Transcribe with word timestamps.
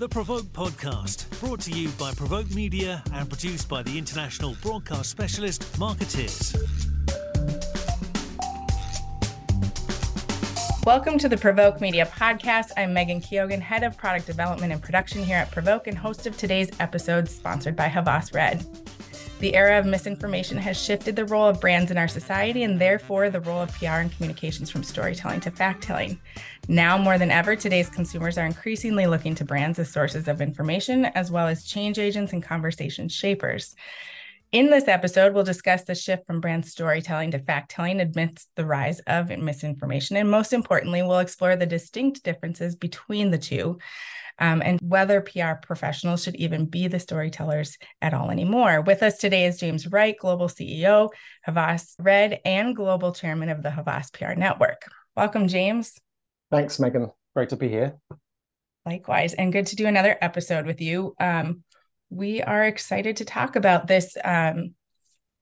the 0.00 0.08
Provoke 0.08 0.46
Podcast, 0.46 1.28
brought 1.40 1.60
to 1.60 1.70
you 1.70 1.90
by 1.90 2.10
Provoke 2.12 2.50
Media 2.52 3.02
and 3.12 3.28
produced 3.28 3.68
by 3.68 3.82
the 3.82 3.98
international 3.98 4.56
broadcast 4.62 5.10
specialist 5.10 5.78
Markettiers. 5.78 6.56
Welcome 10.86 11.18
to 11.18 11.28
the 11.28 11.36
Provoke 11.36 11.82
Media 11.82 12.06
Podcast. 12.06 12.70
I'm 12.78 12.94
Megan 12.94 13.20
Keogan, 13.20 13.60
Head 13.60 13.84
of 13.84 13.98
Product 13.98 14.26
Development 14.26 14.72
and 14.72 14.80
Production 14.80 15.22
here 15.22 15.36
at 15.36 15.50
Provoke, 15.50 15.86
and 15.86 15.98
host 15.98 16.26
of 16.26 16.34
today's 16.34 16.70
episode, 16.80 17.28
sponsored 17.28 17.76
by 17.76 17.86
Havas 17.86 18.32
Red. 18.32 18.64
The 19.40 19.54
era 19.54 19.78
of 19.78 19.86
misinformation 19.86 20.58
has 20.58 20.78
shifted 20.78 21.16
the 21.16 21.24
role 21.24 21.48
of 21.48 21.62
brands 21.62 21.90
in 21.90 21.96
our 21.96 22.08
society 22.08 22.62
and 22.62 22.78
therefore 22.78 23.30
the 23.30 23.40
role 23.40 23.62
of 23.62 23.72
PR 23.72 23.86
and 23.86 24.12
communications 24.12 24.68
from 24.68 24.82
storytelling 24.82 25.40
to 25.40 25.50
fact 25.50 25.82
telling. 25.82 26.20
Now 26.68 26.98
more 26.98 27.16
than 27.16 27.30
ever, 27.30 27.56
today's 27.56 27.88
consumers 27.88 28.36
are 28.36 28.44
increasingly 28.44 29.06
looking 29.06 29.34
to 29.36 29.46
brands 29.46 29.78
as 29.78 29.90
sources 29.90 30.28
of 30.28 30.42
information, 30.42 31.06
as 31.06 31.30
well 31.30 31.48
as 31.48 31.64
change 31.64 31.98
agents 31.98 32.34
and 32.34 32.42
conversation 32.42 33.08
shapers. 33.08 33.74
In 34.52 34.68
this 34.68 34.88
episode, 34.88 35.32
we'll 35.32 35.44
discuss 35.44 35.84
the 35.84 35.94
shift 35.94 36.26
from 36.26 36.42
brand 36.42 36.66
storytelling 36.66 37.30
to 37.30 37.38
fact 37.38 37.70
telling 37.70 37.98
amidst 37.98 38.54
the 38.56 38.66
rise 38.66 39.00
of 39.06 39.30
misinformation. 39.30 40.18
And 40.18 40.30
most 40.30 40.52
importantly, 40.52 41.00
we'll 41.00 41.20
explore 41.20 41.56
the 41.56 41.64
distinct 41.64 42.24
differences 42.24 42.76
between 42.76 43.30
the 43.30 43.38
two 43.38 43.78
um, 44.40 44.62
and 44.64 44.80
whether 44.80 45.20
PR 45.20 45.52
professionals 45.62 46.24
should 46.24 46.36
even 46.36 46.66
be 46.66 46.88
the 46.88 46.98
storytellers 46.98 47.76
at 48.00 48.14
all 48.14 48.30
anymore. 48.30 48.80
With 48.80 49.02
us 49.02 49.18
today 49.18 49.44
is 49.44 49.58
James 49.58 49.86
Wright, 49.86 50.16
Global 50.18 50.48
CEO, 50.48 51.10
Havas 51.44 51.94
Red, 51.98 52.40
and 52.44 52.74
Global 52.74 53.12
Chairman 53.12 53.50
of 53.50 53.62
the 53.62 53.70
Havas 53.70 54.10
PR 54.10 54.32
Network. 54.32 54.82
Welcome, 55.14 55.46
James. 55.46 56.00
Thanks, 56.50 56.80
Megan. 56.80 57.10
Great 57.36 57.50
to 57.50 57.56
be 57.56 57.68
here. 57.68 57.98
Likewise, 58.86 59.34
and 59.34 59.52
good 59.52 59.66
to 59.66 59.76
do 59.76 59.86
another 59.86 60.16
episode 60.20 60.66
with 60.66 60.80
you. 60.80 61.14
Um, 61.20 61.62
we 62.08 62.42
are 62.42 62.64
excited 62.64 63.18
to 63.18 63.24
talk 63.24 63.54
about 63.54 63.86
this 63.86 64.16
um, 64.24 64.74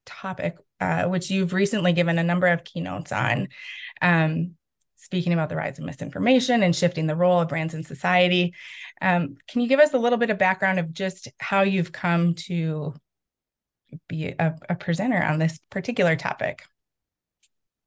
topic, 0.04 0.56
uh, 0.80 1.04
which 1.04 1.30
you've 1.30 1.52
recently 1.52 1.92
given 1.92 2.18
a 2.18 2.24
number 2.24 2.48
of 2.48 2.64
keynotes 2.64 3.12
on. 3.12 3.48
Um, 4.02 4.56
speaking 4.98 5.32
about 5.32 5.48
the 5.48 5.56
rise 5.56 5.78
of 5.78 5.84
misinformation 5.84 6.62
and 6.62 6.74
shifting 6.74 7.06
the 7.06 7.16
role 7.16 7.40
of 7.40 7.48
brands 7.48 7.72
in 7.72 7.84
society. 7.84 8.52
Um, 9.00 9.36
can 9.48 9.60
you 9.60 9.68
give 9.68 9.80
us 9.80 9.94
a 9.94 9.98
little 9.98 10.18
bit 10.18 10.30
of 10.30 10.38
background 10.38 10.78
of 10.78 10.92
just 10.92 11.28
how 11.38 11.62
you've 11.62 11.92
come 11.92 12.34
to 12.34 12.94
be 14.08 14.34
a, 14.38 14.54
a 14.68 14.74
presenter 14.74 15.22
on 15.22 15.38
this 15.38 15.60
particular 15.70 16.16
topic? 16.16 16.62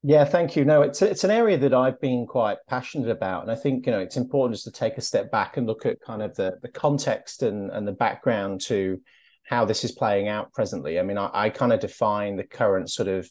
Yeah, 0.04 0.24
thank 0.24 0.56
you. 0.56 0.64
No, 0.64 0.82
it's 0.82 1.00
it's 1.00 1.22
an 1.22 1.30
area 1.30 1.56
that 1.58 1.72
I've 1.72 2.00
been 2.00 2.26
quite 2.26 2.58
passionate 2.68 3.08
about, 3.08 3.42
and 3.42 3.52
I 3.52 3.54
think 3.54 3.86
you 3.86 3.92
know 3.92 4.00
it's 4.00 4.16
important 4.16 4.56
just 4.56 4.64
to 4.64 4.72
take 4.72 4.98
a 4.98 5.02
step 5.02 5.30
back 5.30 5.56
and 5.56 5.66
look 5.66 5.86
at 5.86 6.00
kind 6.00 6.22
of 6.22 6.34
the 6.34 6.58
the 6.60 6.68
context 6.68 7.44
and 7.44 7.70
and 7.70 7.86
the 7.86 7.92
background 7.92 8.62
to 8.62 9.00
how 9.44 9.64
this 9.64 9.84
is 9.84 9.92
playing 9.92 10.26
out 10.26 10.52
presently. 10.52 10.98
I 10.98 11.02
mean, 11.02 11.18
I, 11.18 11.30
I 11.32 11.50
kind 11.50 11.72
of 11.72 11.78
define 11.78 12.36
the 12.36 12.42
current 12.42 12.90
sort 12.90 13.08
of 13.08 13.30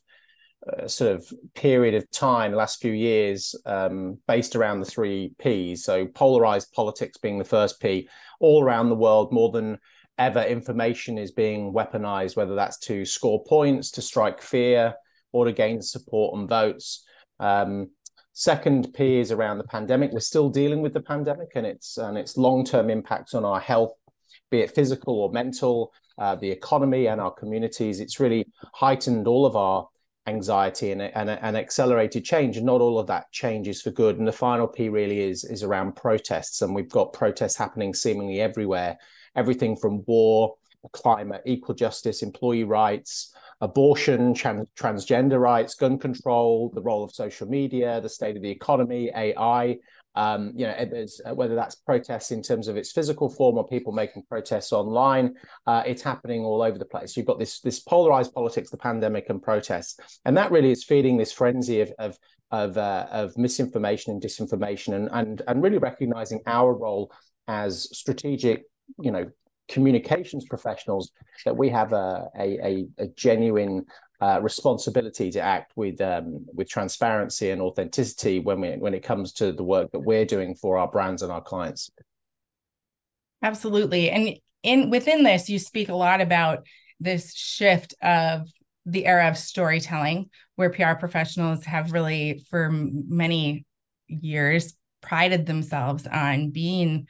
uh, 0.67 0.87
sort 0.87 1.11
of 1.11 1.33
period 1.55 1.95
of 1.95 2.09
time, 2.11 2.51
the 2.51 2.57
last 2.57 2.81
few 2.81 2.91
years, 2.91 3.55
um, 3.65 4.17
based 4.27 4.55
around 4.55 4.79
the 4.79 4.85
three 4.85 5.33
P's. 5.39 5.83
So 5.83 6.05
polarized 6.05 6.71
politics 6.73 7.17
being 7.17 7.37
the 7.37 7.43
first 7.43 7.81
P. 7.81 8.07
All 8.39 8.63
around 8.63 8.89
the 8.89 8.95
world, 8.95 9.31
more 9.31 9.51
than 9.51 9.79
ever, 10.17 10.43
information 10.43 11.17
is 11.17 11.31
being 11.31 11.73
weaponized, 11.73 12.35
whether 12.35 12.55
that's 12.55 12.77
to 12.79 13.05
score 13.05 13.43
points, 13.45 13.91
to 13.91 14.01
strike 14.01 14.41
fear, 14.41 14.93
or 15.31 15.45
to 15.45 15.51
gain 15.51 15.81
support 15.81 16.37
and 16.37 16.47
votes. 16.47 17.03
Um, 17.39 17.89
second 18.33 18.93
P 18.93 19.19
is 19.19 19.31
around 19.31 19.57
the 19.57 19.63
pandemic. 19.63 20.11
We're 20.11 20.19
still 20.19 20.49
dealing 20.49 20.81
with 20.81 20.93
the 20.93 21.01
pandemic 21.01 21.49
and 21.55 21.65
its 21.65 21.97
and 21.97 22.17
its 22.17 22.37
long 22.37 22.63
term 22.65 22.89
impacts 22.89 23.33
on 23.33 23.45
our 23.45 23.59
health, 23.59 23.93
be 24.51 24.59
it 24.59 24.75
physical 24.75 25.19
or 25.19 25.31
mental, 25.31 25.91
uh, 26.17 26.35
the 26.35 26.51
economy 26.51 27.07
and 27.07 27.19
our 27.19 27.31
communities. 27.31 27.99
It's 27.99 28.19
really 28.19 28.45
heightened 28.73 29.27
all 29.27 29.45
of 29.45 29.55
our 29.55 29.87
anxiety 30.27 30.91
and, 30.91 31.01
and, 31.01 31.29
and 31.29 31.57
accelerated 31.57 32.23
change 32.23 32.57
and 32.57 32.65
not 32.65 32.81
all 32.81 32.99
of 32.99 33.07
that 33.07 33.31
change 33.31 33.67
is 33.67 33.81
for 33.81 33.91
good. 33.91 34.17
And 34.19 34.27
the 34.27 34.31
final 34.31 34.67
p 34.67 34.89
really 34.89 35.19
is 35.19 35.43
is 35.43 35.63
around 35.63 35.95
protests 35.95 36.61
and 36.61 36.75
we've 36.75 36.89
got 36.89 37.13
protests 37.13 37.55
happening 37.55 37.93
seemingly 37.93 38.39
everywhere. 38.39 38.97
Everything 39.35 39.75
from 39.75 40.03
war 40.05 40.55
climate 40.93 41.41
equal 41.45 41.75
justice 41.75 42.23
employee 42.23 42.63
rights 42.63 43.35
abortion 43.61 44.33
trans- 44.33 44.67
transgender 44.75 45.39
rights 45.39 45.75
gun 45.75 45.97
control 45.97 46.71
the 46.73 46.81
role 46.81 47.03
of 47.03 47.11
social 47.11 47.47
media 47.47 48.01
the 48.01 48.09
state 48.09 48.35
of 48.35 48.41
the 48.41 48.49
economy 48.49 49.11
ai 49.15 49.77
um, 50.15 50.51
you 50.55 50.65
know, 50.65 50.73
uh, 51.25 51.33
whether 51.33 51.55
that's 51.55 51.75
protests 51.75 52.31
in 52.31 52.41
terms 52.41 52.67
of 52.67 52.75
its 52.75 52.91
physical 52.91 53.29
form 53.29 53.57
or 53.57 53.67
people 53.67 53.93
making 53.93 54.23
protests 54.27 54.73
online, 54.73 55.35
uh, 55.67 55.83
it's 55.85 56.01
happening 56.01 56.43
all 56.43 56.61
over 56.61 56.77
the 56.77 56.85
place. 56.85 57.15
You've 57.15 57.25
got 57.25 57.39
this 57.39 57.61
this 57.61 57.79
polarized 57.79 58.33
politics, 58.33 58.69
the 58.69 58.77
pandemic, 58.77 59.29
and 59.29 59.41
protests, 59.41 59.99
and 60.25 60.35
that 60.37 60.51
really 60.51 60.71
is 60.71 60.83
feeding 60.83 61.17
this 61.17 61.31
frenzy 61.31 61.81
of 61.81 61.91
of 61.99 62.17
of, 62.51 62.77
uh, 62.77 63.07
of 63.11 63.37
misinformation 63.37 64.11
and 64.11 64.21
disinformation, 64.21 64.93
and 64.95 65.09
and 65.11 65.41
and 65.47 65.63
really 65.63 65.77
recognizing 65.77 66.41
our 66.45 66.73
role 66.73 67.11
as 67.47 67.87
strategic, 67.97 68.63
you 68.99 69.11
know, 69.11 69.29
communications 69.69 70.45
professionals 70.49 71.11
that 71.45 71.55
we 71.55 71.69
have 71.69 71.93
a 71.93 72.27
a, 72.37 72.85
a 72.97 73.07
genuine 73.15 73.85
uh, 74.21 74.39
responsibility 74.41 75.31
to 75.31 75.41
act 75.41 75.73
with 75.75 75.99
um, 75.99 76.45
with 76.53 76.69
transparency 76.69 77.49
and 77.49 77.61
authenticity 77.61 78.39
when 78.39 78.61
we 78.61 78.71
when 78.73 78.93
it 78.93 79.03
comes 79.03 79.33
to 79.33 79.51
the 79.51 79.63
work 79.63 79.91
that 79.91 79.99
we're 79.99 80.25
doing 80.25 80.53
for 80.53 80.77
our 80.77 80.87
brands 80.87 81.23
and 81.23 81.31
our 81.31 81.41
clients. 81.41 81.89
Absolutely, 83.41 84.11
and 84.11 84.37
in 84.61 84.89
within 84.91 85.23
this, 85.23 85.49
you 85.49 85.57
speak 85.57 85.89
a 85.89 85.95
lot 85.95 86.21
about 86.21 86.67
this 86.99 87.33
shift 87.33 87.95
of 88.03 88.47
the 88.85 89.05
era 89.05 89.27
of 89.27 89.37
storytelling, 89.37 90.29
where 90.55 90.69
PR 90.69 90.93
professionals 90.93 91.65
have 91.65 91.91
really, 91.91 92.45
for 92.49 92.69
many 92.71 93.65
years, 94.07 94.73
prided 95.01 95.47
themselves 95.47 96.05
on 96.05 96.51
being 96.51 97.07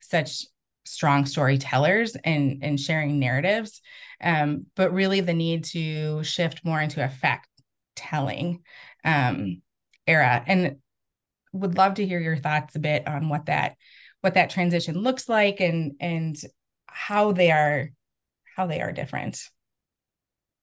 such 0.00 0.44
strong 0.88 1.26
storytellers 1.26 2.16
and 2.24 2.58
and 2.62 2.80
sharing 2.80 3.18
narratives 3.18 3.80
um, 4.20 4.66
but 4.74 4.92
really 4.92 5.20
the 5.20 5.34
need 5.34 5.64
to 5.64 6.22
shift 6.24 6.64
more 6.64 6.80
into 6.80 7.04
a 7.04 7.08
fact 7.08 7.48
telling 7.94 8.62
um, 9.04 9.62
era. 10.06 10.42
And 10.46 10.76
would 11.52 11.76
love 11.76 11.94
to 11.94 12.06
hear 12.06 12.20
your 12.20 12.36
thoughts 12.36 12.76
a 12.76 12.80
bit 12.80 13.06
on 13.06 13.28
what 13.28 13.46
that 13.46 13.76
what 14.20 14.34
that 14.34 14.50
transition 14.50 14.98
looks 14.98 15.28
like 15.28 15.60
and 15.60 15.94
and 16.00 16.36
how 16.86 17.32
they 17.32 17.50
are 17.50 17.90
how 18.56 18.66
they 18.66 18.80
are 18.80 18.92
different. 18.92 19.40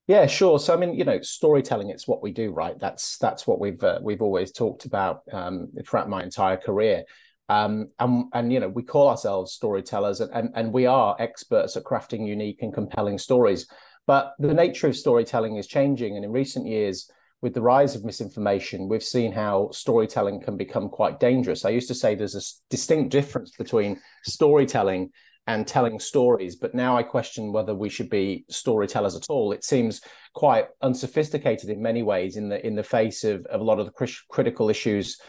Yeah 0.08 0.28
sure. 0.28 0.60
So 0.60 0.74
i 0.74 0.78
mean 0.78 0.94
you 0.94 1.06
know 1.06 1.22
storytelling 1.22 1.90
it's 1.90 2.08
what 2.08 2.22
we 2.22 2.32
do 2.32 2.52
right? 2.52 2.78
That's 2.78 3.18
that's 3.18 3.48
what 3.48 3.60
we've 3.60 3.82
uh, 3.84 4.00
we've 4.02 4.22
always 4.22 4.52
talked 4.52 4.86
about 4.86 5.22
um, 5.32 5.72
throughout 5.86 6.10
my 6.10 6.24
entire 6.24 6.58
career 6.58 7.04
um, 7.50 7.90
and, 8.00 8.26
and 8.34 8.52
you 8.52 8.60
know 8.60 8.70
we 8.70 8.84
call 8.84 9.10
ourselves 9.10 9.54
storytellers 9.54 10.20
and, 10.20 10.32
and, 10.34 10.50
and 10.56 10.74
we 10.74 10.86
are 10.86 11.16
experts 11.20 11.78
at 11.78 11.84
crafting 11.84 12.28
unique 12.28 12.62
and 12.62 12.74
compelling 12.74 13.18
stories. 13.18 13.68
But 14.08 14.34
the 14.40 14.54
nature 14.54 14.88
of 14.88 14.96
storytelling 14.96 15.58
is 15.58 15.68
changing. 15.68 16.16
And 16.16 16.24
in 16.24 16.32
recent 16.32 16.68
years 16.68 17.10
with 17.42 17.54
the 17.54 17.62
rise 17.62 17.96
of 17.96 18.04
misinformation 18.04 18.88
we've 18.88 19.04
seen 19.04 19.32
how 19.32 19.70
storytelling 19.72 20.42
can 20.42 20.58
become 20.58 20.90
quite 20.90 21.20
dangerous. 21.20 21.66
I 21.66 21.70
used 21.70 21.88
to 21.90 21.96
say 21.96 22.16
there's 22.16 22.36
a 22.36 22.70
distinct 22.70 23.12
difference 23.12 23.52
between 23.58 24.00
storytelling 24.24 25.12
and 25.48 25.68
telling 25.68 26.00
stories. 26.00 26.56
But 26.56 26.74
now 26.74 26.98
i 26.98 27.04
question 27.04 27.52
whether 27.52 27.76
we 27.76 27.90
should 27.90 28.10
be 28.10 28.46
storytellers 28.50 29.16
at 29.16 29.26
all. 29.30 29.52
It 29.52 29.64
seems 29.64 30.02
quite 30.34 30.68
unsophisticated 30.82 31.70
in 31.70 31.82
many 31.82 32.02
ways 32.02 32.38
in 32.38 32.50
the 32.50 32.66
in 32.66 32.76
the 32.76 32.84
face 32.84 33.24
of, 33.24 33.46
of 33.46 33.62
a 33.62 33.64
lot 33.64 33.80
of 33.80 33.86
the 33.86 34.10
critical 34.30 34.70
issues 34.70 35.20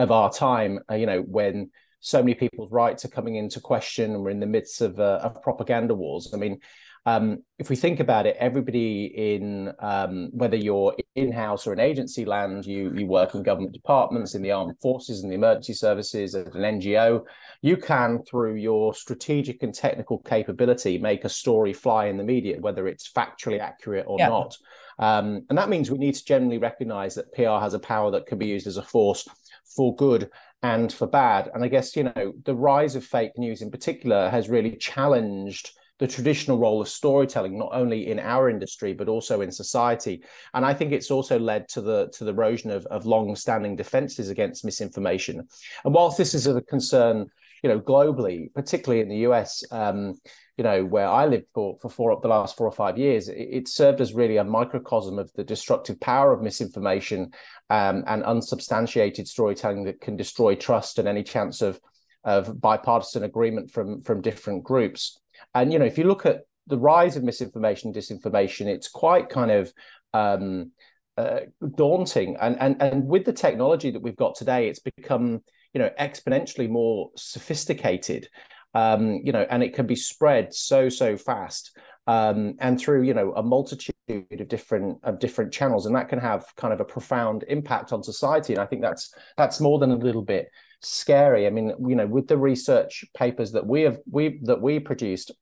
of 0.00 0.10
our 0.10 0.32
time, 0.32 0.80
uh, 0.90 0.94
you 0.94 1.06
know, 1.06 1.20
when 1.20 1.70
so 2.00 2.22
many 2.22 2.34
people's 2.34 2.72
rights 2.72 3.04
are 3.04 3.08
coming 3.08 3.36
into 3.36 3.60
question 3.60 4.14
and 4.14 4.22
we're 4.22 4.30
in 4.30 4.40
the 4.40 4.46
midst 4.46 4.80
of, 4.80 4.98
uh, 4.98 5.20
of 5.22 5.42
propaganda 5.42 5.94
wars. 5.94 6.30
I 6.32 6.38
mean, 6.38 6.58
um, 7.06 7.42
if 7.58 7.70
we 7.70 7.76
think 7.76 8.00
about 8.00 8.26
it, 8.26 8.36
everybody 8.38 9.06
in 9.06 9.72
um, 9.80 10.28
whether 10.32 10.56
you're 10.56 10.94
in-house 11.14 11.66
or 11.66 11.72
in 11.72 11.80
agency 11.80 12.26
land, 12.26 12.66
you 12.66 12.92
you 12.94 13.06
work 13.06 13.34
in 13.34 13.42
government 13.42 13.72
departments, 13.72 14.34
in 14.34 14.42
the 14.42 14.50
armed 14.50 14.78
forces, 14.82 15.22
in 15.22 15.30
the 15.30 15.34
emergency 15.34 15.72
services, 15.72 16.34
at 16.34 16.54
an 16.54 16.80
NGO, 16.80 17.22
you 17.62 17.78
can 17.78 18.22
through 18.24 18.56
your 18.56 18.92
strategic 18.92 19.62
and 19.62 19.74
technical 19.74 20.18
capability 20.18 20.98
make 20.98 21.24
a 21.24 21.28
story 21.30 21.72
fly 21.72 22.06
in 22.06 22.18
the 22.18 22.24
media, 22.24 22.58
whether 22.60 22.86
it's 22.86 23.10
factually 23.10 23.60
accurate 23.60 24.04
or 24.06 24.18
yeah. 24.18 24.28
not. 24.28 24.54
Um, 24.98 25.46
and 25.48 25.56
that 25.56 25.70
means 25.70 25.90
we 25.90 25.96
need 25.96 26.14
to 26.14 26.24
generally 26.24 26.58
recognize 26.58 27.14
that 27.14 27.32
PR 27.32 27.62
has 27.64 27.72
a 27.72 27.78
power 27.78 28.10
that 28.10 28.26
can 28.26 28.36
be 28.36 28.46
used 28.46 28.66
as 28.66 28.76
a 28.76 28.82
force 28.82 29.26
for 29.74 29.94
good 29.96 30.30
and 30.62 30.92
for 30.92 31.06
bad. 31.06 31.50
And 31.54 31.64
I 31.64 31.68
guess, 31.68 31.96
you 31.96 32.04
know, 32.04 32.34
the 32.44 32.54
rise 32.54 32.96
of 32.96 33.04
fake 33.04 33.32
news 33.36 33.62
in 33.62 33.70
particular 33.70 34.28
has 34.30 34.48
really 34.48 34.76
challenged 34.76 35.72
the 36.00 36.08
traditional 36.08 36.58
role 36.58 36.80
of 36.80 36.88
storytelling 36.88 37.58
not 37.58 37.68
only 37.72 38.10
in 38.10 38.18
our 38.18 38.48
industry 38.48 38.94
but 38.94 39.06
also 39.06 39.42
in 39.42 39.52
society 39.52 40.24
and 40.54 40.64
i 40.64 40.72
think 40.72 40.92
it's 40.92 41.10
also 41.10 41.38
led 41.38 41.68
to 41.68 41.82
the 41.82 42.08
to 42.08 42.24
the 42.24 42.30
erosion 42.30 42.70
of, 42.70 42.86
of 42.86 43.04
long-standing 43.04 43.76
defenses 43.76 44.30
against 44.30 44.64
misinformation 44.64 45.46
and 45.84 45.94
whilst 45.94 46.16
this 46.16 46.32
is 46.32 46.46
a 46.46 46.62
concern 46.62 47.26
you 47.62 47.68
know, 47.68 47.80
globally, 47.80 48.52
particularly 48.54 49.02
in 49.02 49.08
the 49.08 49.28
US, 49.28 49.62
um, 49.70 50.14
you 50.56 50.64
know, 50.64 50.84
where 50.84 51.08
I 51.08 51.26
lived 51.26 51.46
for 51.54 51.78
for 51.80 51.88
four 51.88 52.18
the 52.20 52.28
last 52.28 52.56
four 52.56 52.66
or 52.66 52.72
five 52.72 52.98
years, 52.98 53.28
it, 53.28 53.48
it 53.50 53.68
served 53.68 54.00
as 54.00 54.14
really 54.14 54.36
a 54.36 54.44
microcosm 54.44 55.18
of 55.18 55.32
the 55.34 55.44
destructive 55.44 55.98
power 56.00 56.32
of 56.32 56.42
misinformation 56.42 57.32
um, 57.70 58.04
and 58.06 58.22
unsubstantiated 58.24 59.26
storytelling 59.26 59.84
that 59.84 60.00
can 60.00 60.16
destroy 60.16 60.54
trust 60.54 60.98
and 60.98 61.08
any 61.08 61.22
chance 61.22 61.62
of 61.62 61.80
of 62.24 62.60
bipartisan 62.60 63.24
agreement 63.24 63.70
from 63.70 64.02
from 64.02 64.20
different 64.20 64.64
groups. 64.64 65.18
And 65.54 65.72
you 65.72 65.78
know, 65.78 65.86
if 65.86 65.98
you 65.98 66.04
look 66.04 66.26
at 66.26 66.42
the 66.66 66.78
rise 66.78 67.16
of 67.16 67.24
misinformation, 67.24 67.92
disinformation, 67.92 68.66
it's 68.66 68.88
quite 68.88 69.28
kind 69.28 69.50
of 69.50 69.72
um, 70.12 70.72
uh, 71.16 71.40
daunting. 71.76 72.36
And 72.40 72.58
and 72.60 72.80
and 72.80 73.06
with 73.06 73.24
the 73.24 73.32
technology 73.32 73.90
that 73.90 74.02
we've 74.02 74.16
got 74.16 74.34
today, 74.34 74.68
it's 74.68 74.80
become 74.80 75.42
you 75.74 75.80
know 75.80 75.90
exponentially 75.98 76.68
more 76.68 77.10
sophisticated. 77.16 78.28
Um, 78.72 79.20
you 79.24 79.32
know, 79.32 79.44
and 79.50 79.64
it 79.64 79.74
can 79.74 79.86
be 79.86 79.96
spread 79.96 80.54
so 80.54 80.88
so 80.88 81.16
fast, 81.16 81.76
um, 82.06 82.54
and 82.60 82.78
through 82.78 83.02
you 83.02 83.14
know 83.14 83.32
a 83.34 83.42
multitude 83.42 83.94
of 84.08 84.48
different 84.48 84.98
of 85.02 85.18
different 85.18 85.52
channels, 85.52 85.86
and 85.86 85.96
that 85.96 86.08
can 86.08 86.20
have 86.20 86.44
kind 86.56 86.72
of 86.72 86.80
a 86.80 86.84
profound 86.84 87.44
impact 87.48 87.92
on 87.92 88.02
society. 88.02 88.52
And 88.52 88.62
I 88.62 88.66
think 88.66 88.82
that's 88.82 89.12
that's 89.36 89.60
more 89.60 89.78
than 89.80 89.90
a 89.90 89.96
little 89.96 90.22
bit 90.22 90.48
scary. 90.82 91.46
I 91.46 91.50
mean, 91.50 91.72
you 91.86 91.96
know, 91.96 92.06
with 92.06 92.28
the 92.28 92.38
research 92.38 93.04
papers 93.14 93.52
that 93.52 93.66
we 93.66 93.82
have 93.82 93.98
we 94.10 94.40
that 94.44 94.60
we 94.60 94.78
produced 94.78 95.32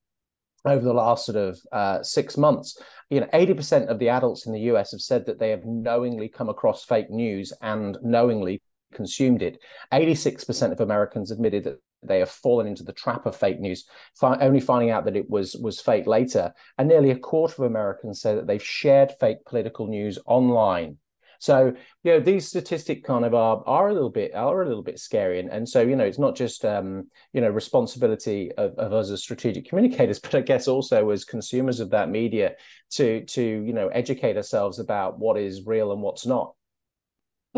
over 0.64 0.84
the 0.84 0.92
last 0.92 1.26
sort 1.26 1.36
of 1.36 1.58
uh, 1.72 2.02
six 2.02 2.36
months, 2.36 2.80
you 3.10 3.20
know, 3.20 3.28
80% 3.32 3.86
of 3.86 3.98
the 3.98 4.08
adults 4.08 4.46
in 4.46 4.52
the 4.52 4.60
US 4.72 4.90
have 4.92 5.00
said 5.00 5.26
that 5.26 5.38
they 5.38 5.50
have 5.50 5.64
knowingly 5.64 6.28
come 6.28 6.48
across 6.48 6.84
fake 6.84 7.10
news 7.10 7.52
and 7.62 7.96
knowingly 8.02 8.60
consumed 8.92 9.42
it. 9.42 9.60
86% 9.92 10.72
of 10.72 10.80
Americans 10.80 11.30
admitted 11.30 11.64
that 11.64 11.80
they 12.02 12.20
have 12.20 12.30
fallen 12.30 12.66
into 12.66 12.84
the 12.84 12.92
trap 12.92 13.26
of 13.26 13.36
fake 13.36 13.60
news, 13.60 13.84
fi- 14.14 14.38
only 14.38 14.60
finding 14.60 14.90
out 14.90 15.04
that 15.04 15.16
it 15.16 15.28
was 15.28 15.56
was 15.56 15.80
fake 15.80 16.06
later. 16.06 16.52
And 16.76 16.88
nearly 16.88 17.10
a 17.10 17.18
quarter 17.18 17.64
of 17.64 17.70
Americans 17.70 18.20
say 18.20 18.34
that 18.34 18.46
they've 18.46 18.62
shared 18.62 19.12
fake 19.18 19.44
political 19.44 19.86
news 19.86 20.18
online. 20.26 20.98
So 21.40 21.72
you 22.02 22.12
know 22.12 22.20
these 22.20 22.48
statistics 22.48 23.06
kind 23.06 23.24
of 23.24 23.32
are 23.34 23.62
are 23.66 23.88
a 23.88 23.94
little 23.94 24.10
bit 24.10 24.34
are 24.34 24.62
a 24.62 24.66
little 24.66 24.82
bit 24.82 24.98
scary, 24.98 25.38
and, 25.38 25.48
and 25.48 25.68
so 25.68 25.80
you 25.80 25.94
know 25.94 26.04
it's 26.04 26.18
not 26.18 26.34
just 26.34 26.64
um, 26.64 27.08
you 27.32 27.40
know 27.40 27.48
responsibility 27.48 28.50
of, 28.52 28.72
of 28.74 28.92
us 28.92 29.10
as 29.10 29.22
strategic 29.22 29.68
communicators, 29.68 30.18
but 30.20 30.34
I 30.34 30.40
guess 30.40 30.68
also 30.68 31.10
as 31.10 31.24
consumers 31.24 31.80
of 31.80 31.90
that 31.90 32.10
media 32.10 32.54
to 32.92 33.24
to 33.24 33.42
you 33.42 33.72
know 33.72 33.88
educate 33.88 34.36
ourselves 34.36 34.78
about 34.78 35.18
what 35.18 35.38
is 35.38 35.66
real 35.66 35.92
and 35.92 36.02
what's 36.02 36.26
not. 36.26 36.54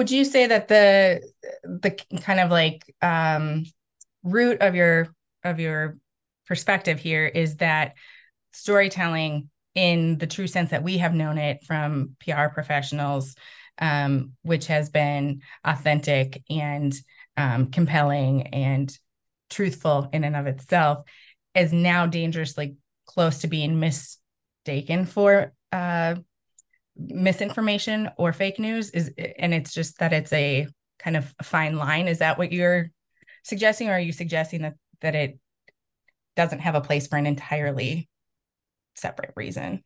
Would 0.01 0.11
you 0.11 0.25
say 0.25 0.47
that 0.47 0.69
the 0.69 1.21
the 1.63 1.91
kind 2.23 2.41
of 2.41 2.51
like 2.51 2.91
um, 3.03 3.67
root 4.23 4.63
of 4.63 4.75
your 4.75 5.15
of 5.45 5.61
your 5.61 5.99
perspective 6.47 6.99
here 6.99 7.27
is 7.27 7.59
that 7.59 7.97
storytelling 8.51 9.51
in 9.75 10.17
the 10.17 10.27
true 10.27 10.47
sense 10.47 10.71
that 10.71 10.83
we 10.83 10.97
have 10.97 11.13
known 11.13 11.37
it 11.37 11.65
from 11.67 12.17
PR 12.19 12.47
professionals 12.47 13.37
um, 13.79 14.33
which 14.41 14.69
has 14.69 14.89
been 14.89 15.43
authentic 15.65 16.43
and 16.49 16.95
um, 17.37 17.71
compelling 17.71 18.47
and 18.47 18.97
truthful 19.51 20.09
in 20.15 20.25
and 20.25 20.35
of 20.35 20.47
itself, 20.47 21.05
is 21.55 21.75
now 21.75 22.07
dangerously 22.07 22.77
close 23.05 23.43
to 23.43 23.49
being 23.49 23.79
mistaken 23.79 25.05
for 25.05 25.53
uh, 25.73 26.15
misinformation 27.09 28.11
or 28.17 28.33
fake 28.33 28.59
news. 28.59 28.91
Is 28.91 29.11
and 29.39 29.55
it's 29.55 29.73
just 29.73 29.99
that 29.99 30.13
it's 30.13 30.33
a 30.33 30.67
kind 30.99 31.17
of 31.17 31.35
fine 31.43 31.77
line. 31.77 32.09
Is 32.09 32.19
that 32.19 32.39
what 32.39 32.53
you're 32.53 32.91
suggesting, 33.45 33.89
or 33.89 33.93
are 33.93 34.01
you 34.01 34.13
suggesting 34.13 34.63
that 34.63 34.75
that 35.01 35.15
it 35.15 35.39
doesn't 36.37 36.61
have 36.61 36.75
a 36.75 36.81
place 36.81 37.07
for 37.07 37.17
an 37.17 37.27
entirely 37.27 38.09
separate 38.95 39.33
reason? 39.37 39.83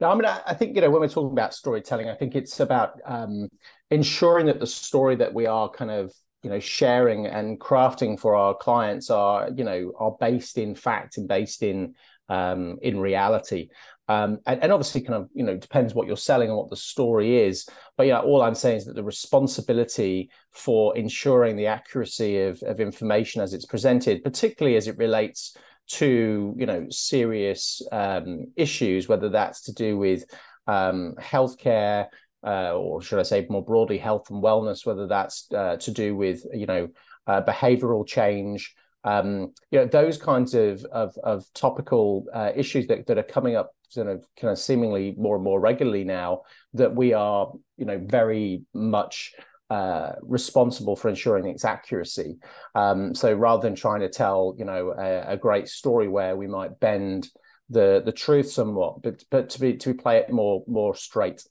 No, 0.00 0.10
I 0.10 0.14
mean, 0.14 0.26
I, 0.26 0.40
I, 0.46 0.54
think 0.54 0.74
you 0.74 0.82
know 0.82 0.90
when 0.90 1.00
we're 1.00 1.08
talking 1.08 1.32
about 1.32 1.54
storytelling, 1.54 2.08
I 2.08 2.14
think 2.14 2.34
it's 2.34 2.60
about 2.60 3.00
um, 3.04 3.48
ensuring 3.90 4.46
that 4.46 4.60
the 4.60 4.66
story 4.66 5.16
that 5.16 5.32
we 5.32 5.46
are 5.46 5.70
kind 5.70 5.90
of 5.90 6.12
you 6.42 6.50
know 6.50 6.60
sharing 6.60 7.26
and 7.26 7.58
crafting 7.58 8.20
for 8.20 8.34
our 8.34 8.54
clients 8.54 9.08
are 9.08 9.50
you 9.56 9.64
know 9.64 9.92
are 9.98 10.14
based 10.20 10.58
in 10.58 10.74
fact 10.74 11.16
and 11.16 11.26
based 11.26 11.62
in 11.62 11.94
um, 12.28 12.78
in 12.82 12.98
reality. 12.98 13.68
Um, 14.06 14.38
and, 14.46 14.62
and, 14.62 14.72
obviously, 14.72 15.00
kind 15.00 15.22
of 15.22 15.30
you 15.34 15.44
know 15.44 15.56
depends 15.56 15.94
what 15.94 16.06
you're 16.06 16.16
selling 16.16 16.48
and 16.48 16.58
what 16.58 16.68
the 16.68 16.76
story 16.76 17.42
is. 17.42 17.66
But 17.96 18.06
yeah, 18.06 18.20
all 18.20 18.42
I'm 18.42 18.54
saying 18.54 18.78
is 18.78 18.84
that 18.84 18.96
the 18.96 19.04
responsibility 19.04 20.30
for 20.52 20.96
ensuring 20.96 21.56
the 21.56 21.68
accuracy 21.68 22.42
of 22.42 22.62
of 22.62 22.80
information 22.80 23.40
as 23.40 23.54
it's 23.54 23.64
presented, 23.64 24.22
particularly 24.22 24.76
as 24.76 24.88
it 24.88 24.98
relates 24.98 25.56
to 25.86 26.54
you 26.56 26.66
know 26.66 26.86
serious 26.90 27.80
um, 27.92 28.52
issues, 28.56 29.08
whether 29.08 29.30
that's 29.30 29.62
to 29.62 29.72
do 29.72 29.96
with 29.96 30.24
um, 30.66 31.14
healthcare 31.18 32.08
uh, 32.46 32.74
or 32.76 33.00
should 33.00 33.18
I 33.18 33.22
say 33.22 33.46
more 33.48 33.64
broadly 33.64 33.98
health 33.98 34.30
and 34.30 34.42
wellness, 34.42 34.84
whether 34.84 35.06
that's 35.06 35.48
uh, 35.52 35.76
to 35.76 35.90
do 35.90 36.14
with 36.14 36.44
you 36.52 36.66
know 36.66 36.88
uh, 37.26 37.42
behavioral 37.42 38.06
change. 38.06 38.74
Um, 39.04 39.52
you 39.70 39.78
know 39.78 39.86
those 39.86 40.16
kinds 40.18 40.54
of 40.54 40.84
of, 40.86 41.16
of 41.22 41.44
topical 41.54 42.26
uh, 42.32 42.52
issues 42.56 42.86
that, 42.86 43.06
that 43.06 43.18
are 43.18 43.22
coming 43.22 43.54
up 43.56 43.70
sort 43.88 44.08
of 44.08 44.26
kind 44.40 44.50
of 44.50 44.58
seemingly 44.58 45.14
more 45.16 45.36
and 45.36 45.44
more 45.44 45.60
regularly 45.60 46.04
now 46.04 46.42
that 46.72 46.94
we 46.94 47.12
are 47.12 47.52
you 47.76 47.84
know 47.84 48.00
very 48.02 48.62
much 48.72 49.34
uh, 49.70 50.12
responsible 50.22 50.94
for 50.94 51.08
ensuring 51.08 51.46
its 51.46 51.64
accuracy. 51.64 52.36
Um, 52.74 53.14
so 53.14 53.32
rather 53.32 53.62
than 53.62 53.74
trying 53.74 54.00
to 54.00 54.08
tell, 54.08 54.54
you 54.58 54.64
know, 54.64 54.94
a, 54.96 55.32
a, 55.32 55.36
great 55.36 55.68
story 55.68 56.06
where 56.06 56.36
we 56.36 56.46
might 56.46 56.78
bend 56.80 57.28
the 57.70 58.02
the 58.04 58.12
truth 58.12 58.50
somewhat, 58.50 59.02
but 59.02 59.24
but 59.30 59.48
to 59.50 59.60
be 59.60 59.76
to 59.78 59.94
play 59.94 60.18
it 60.18 60.30
more 60.30 60.62
more 60.66 60.94
straight. 60.94 61.42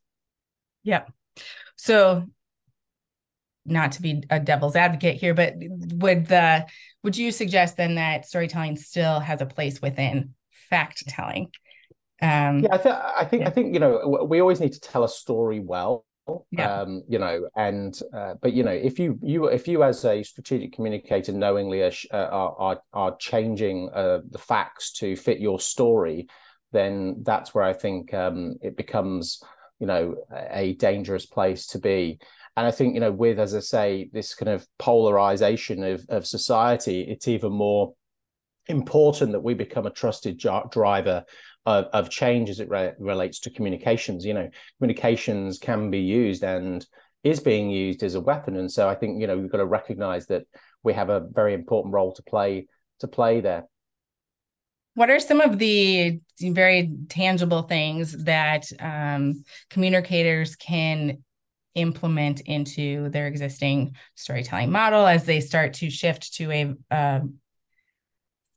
Yeah. 0.84 1.06
So 1.76 2.28
not 3.66 3.94
to 3.94 4.02
be 4.02 4.24
a 4.30 4.40
devil's 4.40 4.76
advocate 4.76 5.16
here, 5.18 5.34
but 5.34 5.56
would 5.58 6.28
the 6.28 6.66
would 7.04 7.18
you 7.18 7.32
suggest 7.32 7.78
then 7.78 7.96
that 7.96 8.26
storytelling 8.26 8.78
still 8.78 9.20
has 9.20 9.42
a 9.42 9.46
place 9.46 9.82
within 9.82 10.34
fact 10.70 11.08
telling? 11.08 11.50
Um, 12.22 12.60
yeah, 12.60 12.74
I, 12.74 12.78
th- 12.78 12.96
I 12.96 13.26
think 13.26 13.42
yeah. 13.42 13.48
I 13.50 13.52
think 13.52 13.74
you 13.74 13.80
know 13.80 14.26
we 14.28 14.40
always 14.40 14.60
need 14.60 14.74
to 14.74 14.80
tell 14.80 15.04
a 15.04 15.10
story 15.10 15.60
well 15.60 16.06
yeah. 16.52 16.82
um 16.82 17.04
you 17.08 17.20
know 17.20 17.48
and 17.56 18.00
uh, 18.16 18.36
but 18.42 18.54
you 18.54 18.64
know 18.64 18.72
if 18.72 18.98
you 19.00 19.20
you 19.22 19.46
if 19.46 19.68
you 19.68 19.84
as 19.84 20.06
a 20.06 20.24
strategic 20.24 20.74
communicator 20.74 21.32
knowingly 21.32 21.84
are 21.84 21.92
are 22.12 22.56
are, 22.58 22.82
are 22.94 23.16
changing 23.18 23.90
uh, 23.94 24.20
the 24.30 24.38
facts 24.38 24.94
to 24.94 25.16
fit 25.16 25.40
your 25.40 25.60
story 25.60 26.28
then 26.72 27.22
that's 27.24 27.54
where 27.54 27.64
i 27.64 27.74
think 27.74 28.14
um 28.14 28.56
it 28.62 28.78
becomes 28.78 29.42
you 29.80 29.88
know 29.88 30.16
a 30.52 30.74
dangerous 30.76 31.26
place 31.26 31.68
to 31.68 31.80
be 31.80 32.20
and 32.56 32.66
i 32.68 32.72
think 32.72 32.94
you 32.94 33.00
know 33.00 33.12
with 33.12 33.40
as 33.40 33.56
i 33.56 33.60
say 33.60 34.10
this 34.14 34.36
kind 34.36 34.50
of 34.50 34.66
polarization 34.80 35.84
of 35.84 36.06
of 36.10 36.26
society 36.26 37.02
it's 37.02 37.28
even 37.28 37.52
more 37.52 37.94
important 38.68 39.32
that 39.32 39.42
we 39.42 39.54
become 39.54 39.86
a 39.86 39.92
trusted 39.92 40.38
driver 40.38 41.26
of, 41.66 41.86
of 41.94 42.10
change 42.10 42.50
as 42.50 42.60
it 42.60 42.70
re- 42.70 42.94
relates 43.00 43.40
to 43.42 43.50
communications. 43.50 44.26
You 44.26 44.34
know, 44.34 44.50
communications 44.80 45.58
can 45.58 45.90
be 45.90 46.00
used 46.00 46.44
and 46.44 46.86
is 47.24 47.40
being 47.40 47.70
used 47.70 48.04
as 48.04 48.16
a 48.16 48.22
weapon, 48.22 48.58
and 48.58 48.72
so 48.72 48.88
I 48.88 48.96
think 48.96 49.22
you 49.22 49.28
know 49.28 49.38
we've 49.38 49.52
got 49.52 49.60
to 49.60 49.66
recognise 49.66 50.28
that 50.28 50.44
we 50.84 50.94
have 50.94 51.10
a 51.10 51.22
very 51.22 51.54
important 51.54 51.94
role 51.94 52.14
to 52.14 52.24
play 52.24 52.68
to 53.00 53.08
play 53.08 53.40
there. 53.40 53.66
What 54.96 55.10
are 55.10 55.20
some 55.20 55.42
of 55.42 55.58
the 55.58 56.20
very 56.40 56.92
tangible 57.10 57.64
things 57.64 58.12
that 58.26 58.66
um, 58.80 59.44
communicators 59.70 60.56
can 60.56 61.24
implement 61.76 62.42
into 62.42 63.10
their 63.10 63.28
existing 63.28 63.96
storytelling 64.16 64.72
model 64.72 65.06
as 65.06 65.26
they 65.26 65.40
start 65.40 65.74
to 65.74 65.90
shift 65.90 66.34
to 66.36 66.52
a 66.52 66.74
uh, 66.92 67.20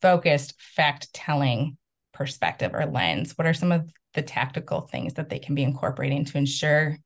focused 0.02 0.54
fact 0.60 1.12
telling 1.12 1.76
perspective 2.12 2.72
or 2.74 2.86
lens? 2.86 3.36
What 3.36 3.46
are 3.46 3.54
some 3.54 3.72
of 3.72 3.90
the 4.14 4.22
tactical 4.22 4.82
things 4.82 5.14
that 5.14 5.28
they 5.28 5.38
can 5.38 5.54
be 5.54 5.62
incorporating 5.62 6.24
to 6.26 6.38
ensure 6.38 6.96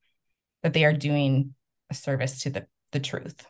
that 0.63 0.73
they 0.73 0.85
are 0.85 0.93
doing 0.93 1.55
a 1.91 1.95
service 1.95 2.43
to 2.43 2.51
the, 2.51 2.67
the 2.93 3.01
truth? 3.01 3.45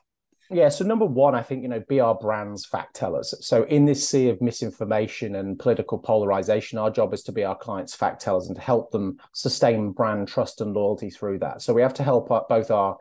Yeah, 0.53 0.69
so 0.69 0.85
number 0.85 1.05
one, 1.05 1.37
I 1.37 1.43
think, 1.43 1.63
you 1.63 1.69
know, 1.69 1.83
be 1.89 2.01
our 2.01 2.17
brand's 2.17 2.67
fact 2.67 2.97
tellers. 2.97 3.33
So 3.41 3.63
in 3.65 3.85
this 3.85 4.09
sea 4.09 4.29
of 4.31 4.41
misinformation 4.41 5.37
and 5.37 5.57
political 5.57 5.97
polarization, 5.97 6.77
our 6.77 6.91
job 6.91 7.15
is 7.15 7.23
to 7.25 7.33
be 7.33 7.45
our 7.45 7.57
clients' 7.57 7.95
fact 7.95 8.21
tellers 8.21 8.49
and 8.49 8.57
to 8.57 8.63
help 8.63 8.91
them 8.91 9.19
sustain 9.33 9.93
brand 9.93 10.27
trust 10.27 10.61
and 10.61 10.75
loyalty 10.75 11.09
through 11.09 11.39
that. 11.39 11.63
So 11.63 11.73
we 11.73 11.83
have 11.83 11.95
to 11.95 12.03
help 12.03 12.29
both 12.49 12.71
our 12.71 12.97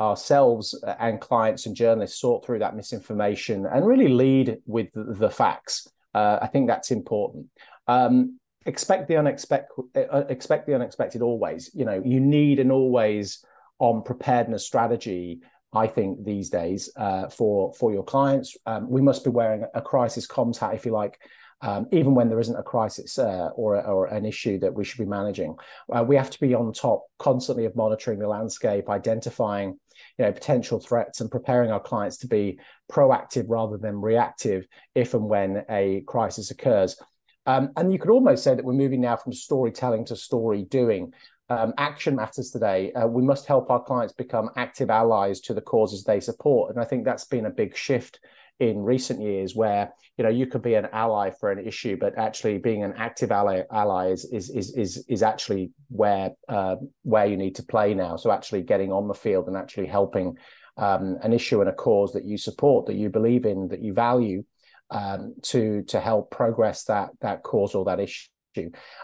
ourselves 0.00 0.74
and 0.98 1.20
clients 1.20 1.66
and 1.66 1.76
journalists 1.76 2.20
sort 2.20 2.44
through 2.44 2.58
that 2.58 2.74
misinformation 2.74 3.64
and 3.66 3.86
really 3.86 4.08
lead 4.08 4.58
with 4.66 4.88
the 4.94 5.30
facts. 5.30 5.86
Uh, 6.14 6.38
I 6.42 6.46
think 6.48 6.66
that's 6.66 6.90
important. 6.90 7.46
Um, 7.86 8.40
expect 8.66 9.08
the 9.08 9.18
unexpected. 9.18 9.84
Uh, 9.94 10.24
expect 10.28 10.66
the 10.66 10.74
unexpected 10.74 11.22
always. 11.22 11.70
You 11.74 11.84
know, 11.84 12.02
you 12.04 12.18
need 12.18 12.58
an 12.58 12.70
always 12.70 13.44
on 13.78 14.02
preparedness 14.02 14.64
strategy 14.64 15.40
I 15.74 15.86
think 15.86 16.24
these 16.24 16.50
days 16.50 16.90
uh, 16.96 17.28
for 17.28 17.72
for 17.74 17.92
your 17.92 18.04
clients. 18.04 18.56
Um, 18.66 18.88
we 18.88 19.02
must 19.02 19.24
be 19.24 19.30
wearing 19.30 19.64
a 19.74 19.82
crisis 19.82 20.26
comms 20.26 20.58
hat, 20.58 20.74
if 20.74 20.86
you 20.86 20.92
like, 20.92 21.18
um, 21.62 21.86
even 21.92 22.14
when 22.14 22.28
there 22.28 22.40
isn't 22.40 22.56
a 22.56 22.62
crisis 22.62 23.18
uh, 23.18 23.48
or, 23.54 23.82
or 23.84 24.06
an 24.06 24.24
issue 24.24 24.58
that 24.58 24.74
we 24.74 24.84
should 24.84 24.98
be 24.98 25.06
managing. 25.06 25.56
Uh, 25.90 26.04
we 26.04 26.14
have 26.16 26.30
to 26.30 26.40
be 26.40 26.54
on 26.54 26.72
top 26.72 27.04
constantly 27.18 27.64
of 27.64 27.74
monitoring 27.74 28.18
the 28.18 28.28
landscape, 28.28 28.88
identifying 28.88 29.78
you 30.18 30.24
know 30.24 30.32
potential 30.32 30.78
threats, 30.78 31.20
and 31.20 31.30
preparing 31.30 31.70
our 31.70 31.80
clients 31.80 32.18
to 32.18 32.26
be 32.26 32.58
proactive 32.90 33.46
rather 33.48 33.78
than 33.78 34.00
reactive 34.00 34.66
if 34.94 35.14
and 35.14 35.24
when 35.24 35.64
a 35.70 36.02
crisis 36.06 36.50
occurs. 36.50 36.96
Um, 37.46 37.70
and 37.76 37.92
you 37.92 37.98
could 37.98 38.10
almost 38.10 38.42
say 38.42 38.54
that 38.54 38.64
we're 38.64 38.72
moving 38.72 39.00
now 39.00 39.16
from 39.16 39.32
storytelling 39.32 40.06
to 40.06 40.16
story 40.16 40.62
doing. 40.62 41.12
Um, 41.50 41.74
action 41.76 42.16
matters 42.16 42.50
today. 42.50 42.92
Uh, 42.92 43.06
we 43.06 43.22
must 43.22 43.46
help 43.46 43.70
our 43.70 43.82
clients 43.82 44.14
become 44.14 44.48
active 44.56 44.88
allies 44.88 45.40
to 45.42 45.54
the 45.54 45.60
causes 45.60 46.02
they 46.02 46.20
support. 46.20 46.70
And 46.70 46.80
I 46.82 46.86
think 46.86 47.04
that's 47.04 47.26
been 47.26 47.44
a 47.44 47.50
big 47.50 47.76
shift 47.76 48.18
in 48.60 48.82
recent 48.82 49.20
years 49.20 49.54
where 49.54 49.92
you 50.16 50.22
know 50.22 50.30
you 50.30 50.46
could 50.46 50.62
be 50.62 50.74
an 50.74 50.86
ally 50.92 51.30
for 51.30 51.50
an 51.50 51.66
issue 51.66 51.96
but 51.96 52.16
actually 52.16 52.56
being 52.58 52.84
an 52.84 52.94
active 52.96 53.32
ally 53.32 53.62
ally 53.72 54.10
is 54.10 54.24
is 54.26 54.48
is 54.50 54.76
is, 54.76 55.04
is 55.08 55.22
actually 55.24 55.72
where 55.88 56.30
uh, 56.48 56.76
where 57.02 57.26
you 57.26 57.36
need 57.36 57.56
to 57.56 57.64
play 57.64 57.94
now 57.94 58.16
so 58.16 58.30
actually 58.30 58.62
getting 58.62 58.92
on 58.92 59.08
the 59.08 59.14
field 59.14 59.48
and 59.48 59.56
actually 59.56 59.86
helping 59.86 60.36
um, 60.76 61.18
an 61.22 61.32
issue 61.32 61.60
and 61.60 61.68
a 61.68 61.72
cause 61.72 62.12
that 62.12 62.24
you 62.24 62.38
support 62.38 62.86
that 62.86 62.94
you 62.94 63.08
believe 63.08 63.44
in 63.44 63.68
that 63.68 63.82
you 63.82 63.92
value 63.92 64.44
um, 64.90 65.34
to 65.42 65.82
to 65.88 65.98
help 65.98 66.30
progress 66.30 66.84
that 66.84 67.10
that 67.22 67.42
cause 67.42 67.74
or 67.74 67.84
that 67.86 67.98
issue 67.98 68.28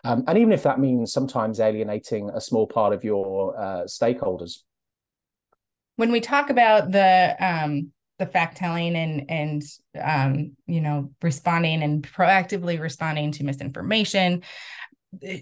um, 0.05 0.25
and 0.27 0.39
even 0.39 0.53
if 0.53 0.63
that 0.63 0.79
means 0.79 1.13
sometimes 1.13 1.61
alienating 1.61 2.31
a 2.31 2.41
small 2.41 2.67
part 2.67 2.93
of 2.93 3.05
your 3.05 3.59
uh, 3.59 3.83
stakeholders. 3.85 4.59
When 5.97 6.13
we 6.13 6.21
talk 6.21 6.51
about 6.51 6.91
the 6.93 7.37
um, 7.39 7.93
the 8.21 8.27
fact 8.27 8.59
telling 8.59 8.95
and 8.97 9.31
and 9.31 9.63
um, 10.01 10.53
you 10.67 10.81
know 10.81 11.11
responding 11.23 11.83
and 11.83 12.03
proactively 12.03 12.79
responding 12.79 13.33
to 13.33 13.45
misinformation 13.45 14.43
eh, 15.23 15.41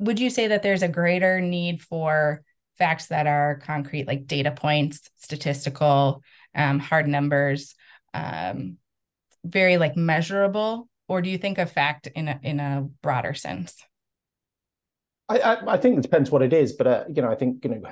would 0.00 0.18
you 0.18 0.30
say 0.30 0.48
that 0.48 0.62
there's 0.62 0.82
a 0.82 0.88
greater 0.88 1.40
need 1.40 1.82
for 1.82 2.42
facts 2.78 3.08
that 3.08 3.26
are 3.26 3.60
concrete 3.64 4.06
like 4.06 4.26
data 4.26 4.50
points 4.50 5.10
statistical 5.18 6.22
um, 6.54 6.78
hard 6.78 7.06
numbers 7.06 7.74
um, 8.14 8.78
very 9.44 9.76
like 9.76 9.96
measurable 9.96 10.87
or 11.08 11.22
do 11.22 11.30
you 11.30 11.38
think 11.38 11.58
of 11.58 11.70
fact 11.70 12.06
in 12.14 12.28
a 12.28 12.38
in 12.42 12.60
a 12.60 12.88
broader 13.02 13.34
sense 13.34 13.82
I, 15.30 15.38
I, 15.38 15.74
I, 15.74 15.76
think 15.76 15.98
it 15.98 16.02
depends 16.02 16.30
what 16.30 16.40
it 16.40 16.54
is, 16.54 16.72
but 16.72 16.86
uh, 16.86 17.04
you 17.14 17.20
know, 17.20 17.30
I 17.30 17.34
think 17.34 17.62
you 17.62 17.70
know, 17.70 17.82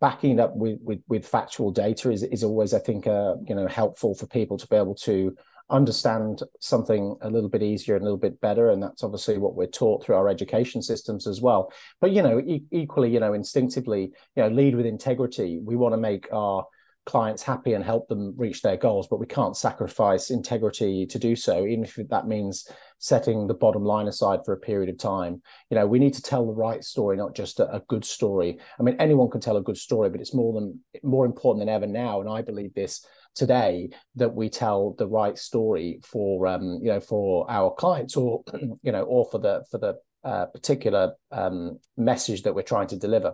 backing 0.00 0.38
it 0.38 0.40
up 0.40 0.56
with 0.56 0.78
with, 0.80 1.00
with 1.08 1.28
factual 1.28 1.70
data 1.70 2.10
is 2.10 2.22
is 2.22 2.42
always, 2.42 2.72
I 2.72 2.78
think, 2.78 3.06
uh, 3.06 3.34
you 3.46 3.54
know, 3.54 3.66
helpful 3.68 4.14
for 4.14 4.26
people 4.26 4.56
to 4.56 4.66
be 4.66 4.76
able 4.76 4.94
to 4.94 5.36
understand 5.68 6.42
something 6.58 7.16
a 7.20 7.30
little 7.30 7.48
bit 7.48 7.62
easier 7.62 7.94
and 7.96 8.02
a 8.02 8.04
little 8.04 8.18
bit 8.18 8.40
better, 8.40 8.70
and 8.70 8.82
that's 8.82 9.04
obviously 9.04 9.36
what 9.36 9.54
we're 9.54 9.66
taught 9.66 10.02
through 10.02 10.16
our 10.16 10.28
education 10.28 10.80
systems 10.80 11.26
as 11.26 11.42
well. 11.42 11.70
But 12.00 12.12
you 12.12 12.22
know, 12.22 12.40
e- 12.40 12.64
equally, 12.70 13.12
you 13.12 13.20
know, 13.20 13.34
instinctively, 13.34 14.12
you 14.34 14.42
know, 14.42 14.48
lead 14.48 14.74
with 14.74 14.86
integrity. 14.86 15.60
We 15.62 15.76
want 15.76 15.92
to 15.92 16.00
make 16.00 16.28
our 16.32 16.66
clients 17.10 17.42
happy 17.42 17.72
and 17.72 17.84
help 17.84 18.06
them 18.08 18.34
reach 18.36 18.62
their 18.62 18.76
goals, 18.76 19.08
but 19.08 19.18
we 19.18 19.26
can't 19.26 19.56
sacrifice 19.56 20.30
integrity 20.30 21.04
to 21.06 21.18
do 21.18 21.34
so, 21.34 21.66
even 21.66 21.82
if 21.82 21.98
that 22.08 22.28
means 22.28 22.68
setting 22.98 23.48
the 23.48 23.54
bottom 23.54 23.82
line 23.82 24.06
aside 24.06 24.40
for 24.44 24.52
a 24.52 24.58
period 24.58 24.88
of 24.88 24.96
time. 24.96 25.42
You 25.70 25.74
know, 25.74 25.88
we 25.88 25.98
need 25.98 26.14
to 26.14 26.22
tell 26.22 26.46
the 26.46 26.52
right 26.52 26.84
story, 26.84 27.16
not 27.16 27.34
just 27.34 27.58
a, 27.58 27.74
a 27.74 27.80
good 27.88 28.04
story. 28.04 28.58
I 28.78 28.84
mean, 28.84 28.94
anyone 29.00 29.28
can 29.28 29.40
tell 29.40 29.56
a 29.56 29.62
good 29.62 29.76
story, 29.76 30.08
but 30.08 30.20
it's 30.20 30.34
more 30.34 30.52
than 30.54 30.78
more 31.02 31.26
important 31.26 31.62
than 31.62 31.74
ever 31.74 31.88
now. 31.88 32.20
And 32.20 32.30
I 32.30 32.42
believe 32.42 32.74
this 32.74 33.04
today 33.34 33.90
that 34.14 34.32
we 34.32 34.48
tell 34.48 34.94
the 34.96 35.08
right 35.08 35.36
story 35.36 35.98
for 36.04 36.46
um, 36.46 36.78
you 36.80 36.92
know 36.92 37.00
for 37.00 37.50
our 37.50 37.74
clients 37.74 38.16
or 38.16 38.44
you 38.82 38.92
know 38.92 39.02
or 39.02 39.26
for 39.32 39.38
the 39.38 39.64
for 39.68 39.78
the 39.78 39.94
uh, 40.22 40.46
particular 40.46 41.14
um, 41.32 41.80
message 41.96 42.42
that 42.42 42.54
we're 42.54 42.62
trying 42.62 42.86
to 42.88 42.96
deliver. 42.96 43.32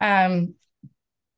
Um, 0.00 0.54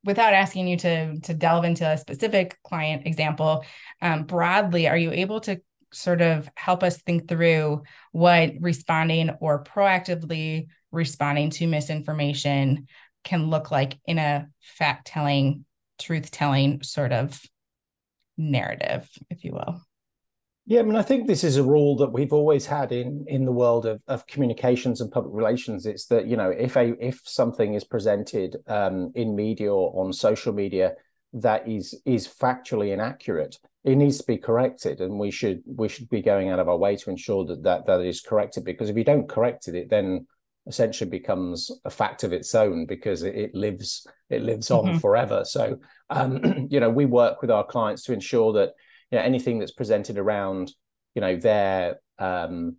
without 0.09 0.33
asking 0.33 0.67
you 0.67 0.77
to 0.79 1.21
to 1.21 1.35
delve 1.35 1.67
into 1.67 1.87
a 1.87 1.99
specific 1.99 2.59
client 2.65 3.07
example, 3.07 3.63
um, 4.01 4.25
broadly, 4.25 4.89
are 4.89 4.97
you 4.97 5.13
able 5.13 5.39
to 5.39 5.61
sort 5.93 6.23
of 6.23 6.51
help 6.57 6.83
us 6.83 7.03
think 7.03 7.29
through 7.29 7.83
what 8.13 8.53
responding 8.59 9.31
or 9.41 9.63
proactively 9.63 10.69
responding 10.93 11.51
to 11.51 11.67
misinformation 11.67 12.87
can 13.23 13.51
look 13.51 13.71
like 13.71 13.99
in 14.07 14.19
a 14.19 14.49
fact 14.61 15.07
telling, 15.07 15.67
truth 15.99 16.31
telling 16.31 16.83
sort 16.83 17.13
of 17.13 17.39
narrative, 18.39 19.07
if 19.29 19.45
you 19.45 19.53
will. 19.53 19.83
Yeah, 20.69 20.81
I 20.81 20.83
mean, 20.83 20.97
I 20.97 21.03
think 21.03 21.27
this 21.27 21.45
is 21.45 21.57
a 21.57 21.63
rule 21.63 21.97
that 21.97 22.13
we've 22.13 22.35
always 22.35 22.67
had 22.67 22.93
in 22.93 23.25
in 23.27 23.47
the 23.47 23.53
world 23.53 23.87
of, 23.87 24.03
of 24.07 24.27
communications 24.27 25.01
and 25.01 25.11
public 25.11 25.35
relations. 25.35 25.87
It's 25.87 26.05
that 26.07 26.27
you 26.27 26.37
know 26.37 26.51
if 26.51 26.77
a 26.77 26.95
if 27.01 27.23
something 27.25 27.73
is 27.73 27.85
presented 27.85 28.59
um, 28.67 29.11
in 29.15 29.35
media 29.35 29.73
or 29.73 30.05
on 30.05 30.13
social 30.13 30.53
media 30.53 30.93
that 31.33 31.67
is 31.67 31.99
is 32.05 32.29
factually 32.29 32.93
inaccurate, 32.93 33.57
it 33.85 33.97
needs 33.97 34.19
to 34.19 34.27
be 34.27 34.37
corrected 34.37 35.01
and 35.01 35.19
we 35.19 35.31
should 35.31 35.63
we 35.65 35.89
should 35.89 36.11
be 36.11 36.21
going 36.21 36.51
out 36.51 36.59
of 36.59 36.69
our 36.69 36.77
way 36.77 36.97
to 36.97 37.09
ensure 37.09 37.47
that 37.47 37.63
that, 37.63 37.87
that 37.87 38.03
is 38.03 38.21
corrected 38.21 38.63
because 38.63 38.91
if 38.91 38.97
you 38.97 39.05
don't 39.05 39.29
correct 39.29 39.69
it 39.69 39.75
it 39.75 39.89
then 39.89 40.27
essentially 40.67 41.09
becomes 41.09 41.71
a 41.87 41.91
fact 41.91 42.25
of 42.25 42.33
its 42.33 42.55
own 42.55 42.85
because 42.85 43.23
it, 43.23 43.35
it 43.35 43.55
lives 43.55 44.07
it 44.29 44.43
lives 44.43 44.71
on 44.71 44.85
mm-hmm. 44.85 44.99
forever 44.99 45.43
so 45.45 45.79
um, 46.11 46.67
you 46.71 46.81
know 46.81 46.91
we 46.91 47.07
work 47.07 47.41
with 47.41 47.51
our 47.51 47.65
clients 47.65 48.03
to 48.03 48.13
ensure 48.13 48.53
that 48.53 48.73
you 49.11 49.19
know 49.19 49.25
anything 49.25 49.59
that's 49.59 49.73
presented 49.73 50.19
around 50.19 50.73
you 51.15 51.21
know 51.21 51.37
their 51.37 52.01
um, 52.19 52.77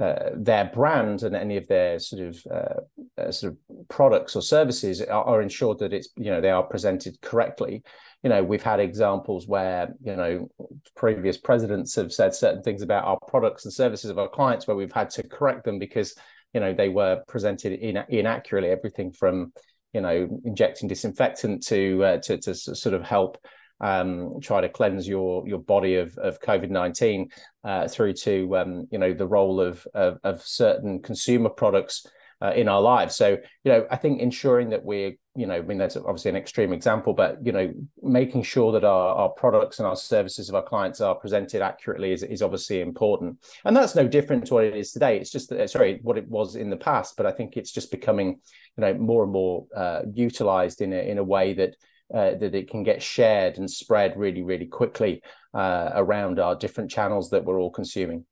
uh, 0.00 0.30
their 0.34 0.64
brand 0.64 1.22
and 1.22 1.36
any 1.36 1.58
of 1.58 1.68
their 1.68 1.98
sort 1.98 2.22
of 2.22 2.38
uh, 2.50 3.20
uh, 3.20 3.30
sort 3.30 3.52
of 3.52 3.88
products 3.88 4.34
or 4.34 4.40
services 4.40 5.02
are, 5.02 5.24
are, 5.24 5.42
ensured 5.42 5.78
that 5.78 5.92
it's 5.92 6.08
you 6.16 6.30
know 6.30 6.40
they 6.40 6.50
are 6.50 6.62
presented 6.62 7.20
correctly. 7.20 7.82
You 8.22 8.30
know, 8.30 8.42
we've 8.42 8.62
had 8.62 8.80
examples 8.80 9.46
where 9.46 9.94
you 10.02 10.16
know 10.16 10.48
previous 10.96 11.36
presidents 11.36 11.94
have 11.96 12.12
said 12.12 12.34
certain 12.34 12.62
things 12.62 12.80
about 12.80 13.04
our 13.04 13.18
products 13.28 13.66
and 13.66 13.74
services 13.74 14.10
of 14.10 14.18
our 14.18 14.28
clients 14.28 14.66
where 14.66 14.76
we've 14.76 14.92
had 14.92 15.10
to 15.10 15.28
correct 15.28 15.64
them 15.64 15.78
because 15.78 16.14
you 16.54 16.60
know 16.60 16.72
they 16.72 16.88
were 16.88 17.22
presented 17.28 17.72
in, 17.72 18.02
inaccurately. 18.08 18.70
Everything 18.70 19.12
from 19.12 19.52
you 19.92 20.00
know 20.00 20.40
injecting 20.46 20.88
disinfectant 20.88 21.66
to 21.66 22.04
uh, 22.04 22.16
to 22.18 22.38
to 22.38 22.54
sort 22.54 22.94
of 22.94 23.02
help 23.02 23.36
um, 23.80 24.40
try 24.40 24.60
to 24.60 24.68
cleanse 24.68 25.08
your 25.08 25.46
your 25.46 25.58
body 25.58 25.96
of 25.96 26.16
of 26.18 26.40
COVID 26.40 26.70
nineteen 26.70 27.30
uh, 27.64 27.88
through 27.88 28.14
to 28.14 28.56
um, 28.56 28.88
you 28.90 28.98
know 28.98 29.12
the 29.12 29.26
role 29.26 29.60
of 29.60 29.86
of, 29.94 30.18
of 30.24 30.42
certain 30.42 31.00
consumer 31.02 31.50
products 31.50 32.06
uh, 32.42 32.52
in 32.54 32.68
our 32.68 32.80
lives. 32.80 33.16
So 33.16 33.38
you 33.64 33.72
know, 33.72 33.86
I 33.90 33.96
think 33.96 34.20
ensuring 34.20 34.70
that 34.70 34.84
we're 34.84 35.12
you 35.36 35.46
know, 35.46 35.54
I 35.54 35.62
mean 35.62 35.78
that's 35.78 35.96
obviously 35.96 36.30
an 36.30 36.36
extreme 36.36 36.72
example, 36.72 37.14
but 37.14 37.38
you 37.44 37.52
know, 37.52 37.72
making 38.02 38.42
sure 38.42 38.72
that 38.72 38.84
our, 38.84 39.14
our 39.14 39.28
products 39.28 39.78
and 39.78 39.86
our 39.86 39.96
services 39.96 40.48
of 40.48 40.54
our 40.56 40.62
clients 40.62 41.00
are 41.00 41.14
presented 41.14 41.62
accurately 41.62 42.12
is, 42.12 42.24
is 42.24 42.42
obviously 42.42 42.80
important, 42.80 43.38
and 43.64 43.76
that's 43.76 43.94
no 43.94 44.08
different 44.08 44.46
to 44.46 44.54
what 44.54 44.64
it 44.64 44.76
is 44.76 44.92
today. 44.92 45.18
It's 45.18 45.30
just 45.30 45.50
that, 45.50 45.70
sorry, 45.70 46.00
what 46.02 46.18
it 46.18 46.28
was 46.28 46.56
in 46.56 46.68
the 46.68 46.76
past, 46.76 47.16
but 47.16 47.26
I 47.26 47.30
think 47.30 47.56
it's 47.56 47.70
just 47.70 47.92
becoming 47.92 48.40
you 48.76 48.80
know 48.80 48.94
more 48.94 49.22
and 49.22 49.32
more 49.32 49.66
uh, 49.74 50.02
utilized 50.12 50.82
in 50.82 50.92
a 50.92 50.98
in 50.98 51.18
a 51.18 51.24
way 51.24 51.54
that 51.54 51.76
uh, 52.12 52.34
that 52.34 52.54
it 52.54 52.70
can 52.70 52.82
get 52.82 53.02
shared 53.02 53.58
and 53.58 53.70
spread 53.70 54.16
really, 54.16 54.42
really 54.42 54.66
quickly 54.66 55.22
uh, 55.54 55.90
around 55.94 56.38
our 56.38 56.56
different 56.56 56.90
channels 56.90 57.30
that 57.30 57.44
we're 57.44 57.60
all 57.60 57.70
consuming. 57.70 58.24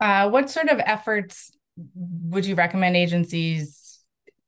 Uh, 0.00 0.28
what 0.30 0.48
sort 0.48 0.68
of 0.68 0.80
efforts 0.80 1.50
would 1.94 2.46
you 2.46 2.54
recommend 2.54 2.96
agencies 2.96 3.98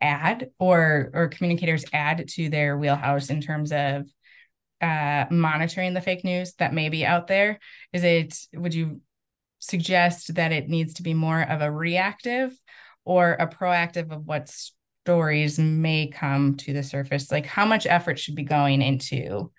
add 0.00 0.50
or 0.59 1.11
or 1.14 1.29
communicators 1.29 1.85
add 1.93 2.26
to 2.29 2.49
their 2.49 2.76
wheelhouse 2.76 3.31
in 3.31 3.41
terms 3.41 3.71
of 3.73 4.05
uh, 4.81 5.26
monitoring 5.31 5.95
the 5.95 6.00
fake 6.00 6.25
news 6.25 6.55
that 6.55 6.75
may 6.75 6.88
be 6.88 7.07
out 7.07 7.26
there? 7.26 7.59
Is 7.93 8.02
it 8.02 8.37
would 8.55 8.75
you 8.75 9.00
suggest 9.59 10.35
that 10.35 10.52
it 10.52 10.69
needs 10.69 10.95
to 10.95 11.02
be 11.02 11.14
more 11.14 11.41
of 11.41 11.62
a 11.62 11.71
reactive 11.71 12.52
or 13.05 13.33
a 13.33 13.47
proactive 13.47 14.11
of 14.11 14.26
what's 14.26 14.75
stories 15.04 15.59
may 15.59 16.06
come 16.06 16.56
to 16.56 16.73
the 16.73 16.82
surface 16.82 17.32
like 17.32 17.47
how 17.47 17.66
much 17.66 17.87
effort 17.87 18.18
should 18.18 18.37
be 18.37 18.44
going 18.44 18.80
into 18.80 19.50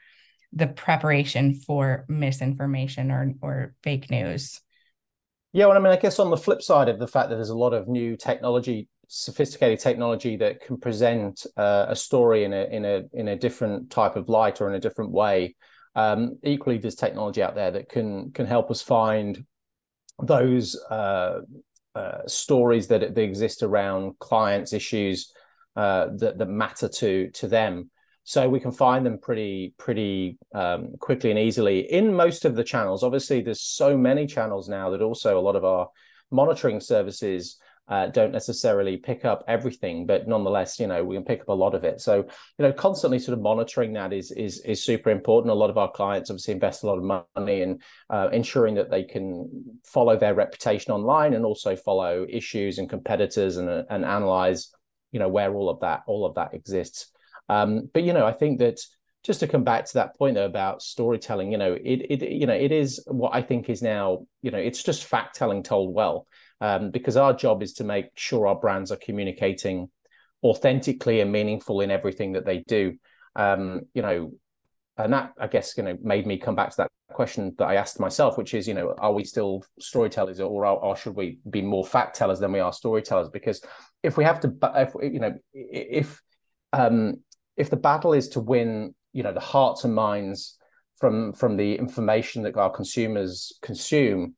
the 0.54 0.68
preparation 0.68 1.54
for 1.54 2.06
misinformation 2.08 3.12
or 3.12 3.34
or 3.42 3.76
fake 3.84 4.10
news? 4.10 4.62
Yeah 5.52 5.66
well 5.66 5.78
i 5.78 5.80
mean 5.80 5.92
i 5.92 5.98
guess 5.98 6.20
on 6.20 6.30
the 6.30 6.38
flip 6.38 6.62
side 6.62 6.90
of 6.90 7.00
the 7.00 7.08
fact 7.08 7.30
that 7.30 7.36
there's 7.36 7.50
a 7.50 7.58
lot 7.58 7.74
of 7.74 7.88
new 7.88 8.16
technology 8.16 8.88
sophisticated 9.08 9.80
technology 9.80 10.38
that 10.38 10.62
can 10.62 10.80
present 10.80 11.46
uh, 11.58 11.86
a 11.90 11.96
story 11.96 12.46
in 12.46 12.54
a 12.54 12.64
in 12.72 12.86
a 12.86 13.04
in 13.14 13.28
a 13.28 13.36
different 13.36 13.90
type 13.90 14.16
of 14.16 14.30
light 14.30 14.62
or 14.62 14.70
in 14.70 14.76
a 14.76 14.80
different 14.80 15.12
way 15.12 15.56
um, 15.96 16.40
equally 16.44 16.78
there's 16.78 16.96
technology 16.96 17.44
out 17.44 17.54
there 17.54 17.72
that 17.72 17.90
can 17.90 18.32
can 18.32 18.46
help 18.46 18.72
us 18.72 18.82
find 18.82 19.46
those 20.22 20.76
uh, 20.90 21.42
uh, 21.96 22.26
stories 22.28 22.88
that, 22.88 23.14
that 23.14 23.22
exist 23.22 23.64
around 23.64 24.18
clients' 24.20 24.74
issues 24.74 25.32
uh, 25.76 26.08
that 26.18 26.38
that 26.38 26.50
matter 26.50 26.88
to 26.88 27.30
to 27.32 27.48
them. 27.48 27.90
so 28.24 28.48
we 28.48 28.60
can 28.60 28.72
find 28.72 29.06
them 29.06 29.18
pretty 29.18 29.74
pretty 29.78 30.38
um, 30.56 30.94
quickly 31.00 31.30
and 31.30 31.40
easily 31.40 31.80
in 31.92 32.14
most 32.14 32.46
of 32.46 32.56
the 32.56 32.64
channels 32.64 33.04
obviously 33.04 33.42
there's 33.42 33.62
so 33.62 33.98
many 33.98 34.26
channels 34.26 34.70
now 34.70 34.90
that 34.90 35.02
also 35.02 35.38
a 35.38 35.42
lot 35.48 35.56
of 35.56 35.66
our 35.66 35.90
monitoring 36.32 36.80
services 36.80 37.58
uh, 37.88 38.08
don't 38.08 38.32
necessarily 38.32 38.96
pick 38.96 39.26
up 39.26 39.44
everything, 39.48 40.06
but 40.06 40.28
nonetheless, 40.28 40.80
you 40.80 40.88
know, 40.88 41.04
we 41.04 41.16
can 41.16 41.26
pick 41.26 41.42
up 41.42 41.50
a 41.50 41.54
lot 41.54 41.76
of 41.76 41.84
it. 41.84 42.00
So, 42.00 42.18
you 42.18 42.66
know, 42.66 42.72
constantly 42.72 43.20
sort 43.20 43.38
of 43.38 43.44
monitoring 43.44 43.94
that 43.94 44.14
is 44.14 44.32
is 44.32 44.62
is 44.62 44.84
super 44.84 45.10
important. 45.10 45.52
A 45.52 45.56
lot 45.56 45.70
of 45.70 45.78
our 45.78 45.92
clients 45.92 46.30
obviously 46.30 46.54
invest 46.54 46.84
a 46.84 46.88
lot 46.88 46.98
of 46.98 47.26
money 47.36 47.62
in 47.62 47.80
uh, 48.10 48.30
ensuring 48.32 48.76
that 48.76 48.90
they 48.90 49.04
can 49.04 49.80
follow 49.84 50.18
their 50.18 50.34
reputation 50.34 50.94
online 50.94 51.34
and 51.34 51.44
also 51.44 51.76
follow 51.76 52.26
issues 52.30 52.78
and 52.78 52.90
competitors 52.90 53.58
and 53.58 53.70
and 53.70 54.06
analyze, 54.06 54.72
you 55.12 55.20
know, 55.20 55.30
where 55.30 55.54
all 55.54 55.70
of 55.70 55.82
that 55.82 56.04
all 56.08 56.26
of 56.26 56.36
that 56.36 56.54
exists. 56.54 57.12
Um, 57.50 57.90
but 57.94 58.04
you 58.04 58.14
know, 58.14 58.26
I 58.26 58.32
think 58.32 58.60
that 58.60 58.80
just 59.24 59.42
to 59.42 59.48
come 59.48 59.64
back 59.66 59.86
to 59.86 59.94
that 59.96 60.18
point 60.18 60.36
though 60.36 60.46
about 60.46 60.82
storytelling, 60.82 61.52
you 61.52 61.58
know, 61.58 61.74
it 61.74 62.06
it 62.10 62.32
you 62.32 62.48
know 62.48 62.54
it 62.54 62.72
is 62.72 63.04
what 63.08 63.36
I 63.36 63.42
think 63.42 63.70
is 63.70 63.82
now, 63.82 64.26
you 64.42 64.52
know, 64.52 64.58
it's 64.58 64.84
just 64.84 65.04
fact 65.04 65.36
telling 65.36 65.64
told 65.64 65.94
well 65.94 66.28
um, 66.62 66.92
because 66.92 67.18
our 67.18 67.34
job 67.34 67.64
is 67.64 67.74
to 67.74 67.84
make 67.84 68.08
sure 68.16 68.48
our 68.48 68.60
brands 68.60 68.92
are 68.92 68.98
communicating 68.98 69.90
authentically 70.44 71.22
and 71.22 71.32
meaningful 71.32 71.82
in 71.82 71.92
everything 71.92 72.34
that 72.34 72.46
they 72.46 72.64
do. 72.68 72.98
Um, 73.36 73.82
you 73.94 74.02
know, 74.02 74.32
and 74.98 75.14
that 75.14 75.34
I 75.40 75.48
guess 75.48 75.76
you 75.78 75.84
know 75.84 75.98
made 76.02 76.28
me 76.28 76.38
come 76.38 76.56
back 76.56 76.70
to 76.72 76.78
that 76.78 76.92
question 77.14 77.56
that 77.58 77.66
I 77.66 77.76
asked 77.76 78.00
myself, 78.00 78.38
which 78.38 78.54
is, 78.54 78.68
you 78.68 78.74
know, 78.74 78.94
are 78.98 79.14
we 79.14 79.24
still 79.24 79.64
storytellers, 79.80 80.40
or 80.40 80.66
or 80.66 80.96
should 80.96 81.16
we 81.16 81.40
be 81.50 81.62
more 81.62 81.86
fact 81.86 82.16
tellers 82.16 82.40
than 82.40 82.52
we 82.52 82.60
are 82.60 82.74
storytellers? 82.74 83.30
Because 83.30 83.64
if 84.02 84.18
we 84.18 84.24
have 84.24 84.40
to, 84.42 84.54
if 84.76 84.94
you 85.02 85.20
know, 85.20 85.34
if 85.54 86.22
um, 86.74 87.22
if 87.56 87.70
the 87.70 87.78
battle 87.78 88.14
is 88.14 88.30
to 88.30 88.40
win, 88.40 88.94
you 89.14 89.24
know, 89.24 89.34
the 89.34 89.40
hearts 89.40 89.84
and 89.84 89.96
minds 89.96 90.58
from 90.98 91.34
from 91.34 91.56
the 91.56 91.76
information 91.76 92.44
that 92.44 92.58
our 92.58 92.72
consumers 92.72 93.54
consume, 93.62 94.36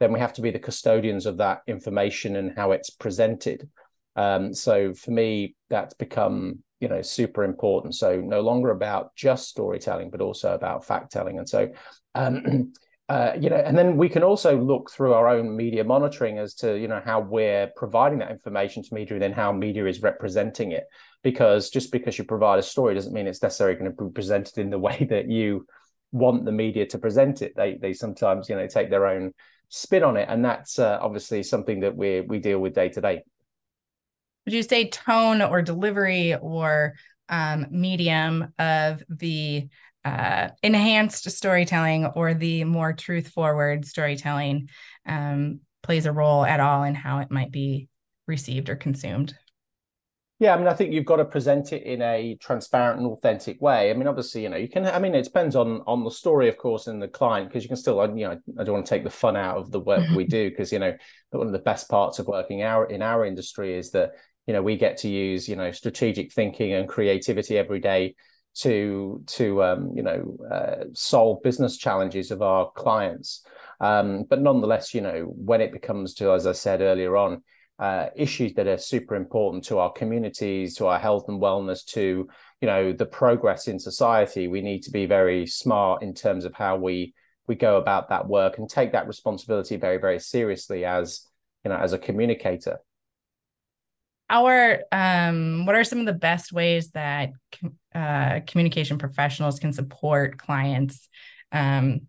then 0.00 0.12
we 0.12 0.20
have 0.20 0.32
to 0.34 0.42
be 0.42 0.50
the 0.50 0.58
custodians 0.58 1.26
of 1.26 1.38
that 1.38 1.62
information 1.66 2.36
and 2.36 2.52
how 2.56 2.72
it's 2.72 2.90
presented. 2.90 3.68
Um, 4.14 4.54
so 4.54 4.94
for 4.94 5.10
me, 5.10 5.56
that's 5.68 5.94
become 5.94 6.62
you 6.80 6.88
know 6.88 7.02
super 7.02 7.44
important. 7.44 7.94
So 7.94 8.20
no 8.20 8.40
longer 8.40 8.70
about 8.70 9.14
just 9.14 9.48
storytelling, 9.48 10.10
but 10.10 10.20
also 10.20 10.54
about 10.54 10.84
fact 10.84 11.12
telling. 11.12 11.38
And 11.38 11.48
so 11.48 11.68
um, 12.14 12.72
uh, 13.08 13.32
you 13.40 13.48
know, 13.48 13.56
and 13.56 13.78
then 13.78 13.96
we 13.96 14.08
can 14.08 14.24
also 14.24 14.60
look 14.60 14.90
through 14.90 15.14
our 15.14 15.28
own 15.28 15.54
media 15.54 15.84
monitoring 15.84 16.38
as 16.38 16.54
to 16.54 16.76
you 16.76 16.88
know 16.88 17.00
how 17.04 17.20
we're 17.20 17.70
providing 17.76 18.18
that 18.18 18.30
information 18.30 18.82
to 18.82 18.94
media, 18.94 19.14
and 19.14 19.22
then 19.22 19.32
how 19.32 19.52
media 19.52 19.86
is 19.86 20.02
representing 20.02 20.72
it. 20.72 20.84
Because 21.22 21.70
just 21.70 21.92
because 21.92 22.18
you 22.18 22.24
provide 22.24 22.58
a 22.58 22.62
story 22.62 22.94
doesn't 22.94 23.12
mean 23.12 23.26
it's 23.26 23.42
necessarily 23.42 23.78
going 23.78 23.90
to 23.90 24.04
be 24.04 24.10
presented 24.12 24.58
in 24.58 24.70
the 24.70 24.78
way 24.86 25.06
that 25.10 25.28
you 25.28 25.66
want 26.12 26.44
the 26.44 26.52
media 26.52 26.86
to 26.86 26.98
present 26.98 27.42
it. 27.42 27.52
They 27.56 27.74
they 27.74 27.92
sometimes 27.92 28.48
you 28.48 28.56
know 28.56 28.66
take 28.66 28.90
their 28.90 29.06
own 29.06 29.32
spin 29.68 30.02
on 30.02 30.16
it, 30.16 30.28
and 30.28 30.44
that's 30.44 30.78
uh, 30.78 30.98
obviously 31.00 31.42
something 31.42 31.80
that 31.80 31.96
we 31.96 32.20
we 32.20 32.38
deal 32.38 32.58
with 32.58 32.74
day 32.74 32.88
to 32.90 33.00
day. 33.00 33.22
Would 34.44 34.54
you 34.54 34.62
say 34.62 34.88
tone 34.88 35.42
or 35.42 35.60
delivery 35.60 36.36
or 36.36 36.94
um, 37.28 37.66
medium 37.70 38.52
of 38.58 39.02
the 39.08 39.68
uh, 40.04 40.50
enhanced 40.62 41.28
storytelling 41.30 42.06
or 42.06 42.32
the 42.32 42.62
more 42.62 42.92
truth 42.92 43.28
forward 43.28 43.84
storytelling 43.84 44.68
um, 45.04 45.60
plays 45.82 46.06
a 46.06 46.12
role 46.12 46.44
at 46.44 46.60
all 46.60 46.84
in 46.84 46.94
how 46.94 47.18
it 47.18 47.30
might 47.30 47.50
be 47.50 47.88
received 48.28 48.68
or 48.68 48.76
consumed? 48.76 49.34
Yeah, 50.38 50.54
I 50.54 50.58
mean, 50.58 50.66
I 50.66 50.74
think 50.74 50.92
you've 50.92 51.06
got 51.06 51.16
to 51.16 51.24
present 51.24 51.72
it 51.72 51.82
in 51.84 52.02
a 52.02 52.36
transparent 52.36 53.00
and 53.00 53.10
authentic 53.10 53.58
way. 53.62 53.90
I 53.90 53.94
mean, 53.94 54.06
obviously, 54.06 54.42
you 54.42 54.50
know, 54.50 54.58
you 54.58 54.68
can. 54.68 54.84
I 54.84 54.98
mean, 54.98 55.14
it 55.14 55.24
depends 55.24 55.56
on 55.56 55.80
on 55.86 56.04
the 56.04 56.10
story, 56.10 56.50
of 56.50 56.58
course, 56.58 56.88
and 56.88 57.00
the 57.00 57.08
client, 57.08 57.48
because 57.48 57.62
you 57.62 57.68
can 57.68 57.78
still, 57.78 57.96
you 58.14 58.28
know, 58.28 58.38
I 58.58 58.64
don't 58.64 58.74
want 58.74 58.84
to 58.84 58.90
take 58.90 59.04
the 59.04 59.10
fun 59.10 59.34
out 59.34 59.56
of 59.56 59.70
the 59.70 59.80
work 59.80 60.04
we 60.14 60.24
do, 60.38 60.50
because 60.50 60.72
you 60.72 60.78
know, 60.78 60.94
one 61.30 61.46
of 61.46 61.54
the 61.54 61.58
best 61.58 61.88
parts 61.88 62.18
of 62.18 62.26
working 62.26 62.62
our 62.62 62.84
in 62.84 63.00
our 63.00 63.24
industry 63.24 63.78
is 63.78 63.92
that 63.92 64.10
you 64.46 64.52
know 64.52 64.62
we 64.62 64.76
get 64.76 64.98
to 64.98 65.08
use 65.08 65.48
you 65.48 65.56
know 65.56 65.70
strategic 65.72 66.32
thinking 66.32 66.74
and 66.74 66.86
creativity 66.86 67.56
every 67.56 67.80
day 67.80 68.14
to 68.56 69.22
to 69.28 69.62
um, 69.62 69.92
you 69.94 70.02
know 70.02 70.36
uh, 70.52 70.84
solve 70.92 71.42
business 71.42 71.78
challenges 71.78 72.30
of 72.30 72.42
our 72.42 72.70
clients. 72.72 73.42
Um, 73.80 74.24
but 74.28 74.42
nonetheless, 74.42 74.92
you 74.92 75.00
know, 75.00 75.32
when 75.34 75.62
it 75.62 75.72
becomes 75.72 76.12
to, 76.14 76.32
as 76.32 76.46
I 76.46 76.52
said 76.52 76.82
earlier 76.82 77.16
on 77.16 77.42
uh, 77.78 78.06
issues 78.16 78.54
that 78.54 78.66
are 78.66 78.78
super 78.78 79.14
important 79.14 79.64
to 79.64 79.78
our 79.78 79.92
communities, 79.92 80.76
to 80.76 80.86
our 80.86 80.98
health 80.98 81.26
and 81.28 81.40
wellness, 81.40 81.84
to 81.84 82.28
you 82.60 82.66
know 82.66 82.92
the 82.92 83.06
progress 83.06 83.68
in 83.68 83.78
society. 83.78 84.48
We 84.48 84.62
need 84.62 84.82
to 84.84 84.90
be 84.90 85.06
very 85.06 85.46
smart 85.46 86.02
in 86.02 86.14
terms 86.14 86.44
of 86.44 86.54
how 86.54 86.76
we 86.76 87.14
we 87.46 87.54
go 87.54 87.76
about 87.76 88.08
that 88.08 88.26
work 88.26 88.58
and 88.58 88.68
take 88.68 88.92
that 88.92 89.06
responsibility 89.06 89.76
very 89.76 89.98
very 89.98 90.18
seriously 90.18 90.84
as 90.84 91.22
you 91.64 91.70
know 91.70 91.76
as 91.76 91.92
a 91.92 91.98
communicator. 91.98 92.78
Our 94.28 94.82
um, 94.90 95.66
what 95.66 95.76
are 95.76 95.84
some 95.84 96.00
of 96.00 96.06
the 96.06 96.12
best 96.12 96.52
ways 96.52 96.90
that 96.92 97.30
uh, 97.94 98.40
communication 98.46 98.98
professionals 98.98 99.58
can 99.60 99.72
support 99.72 100.38
clients 100.38 101.08
um, 101.52 102.08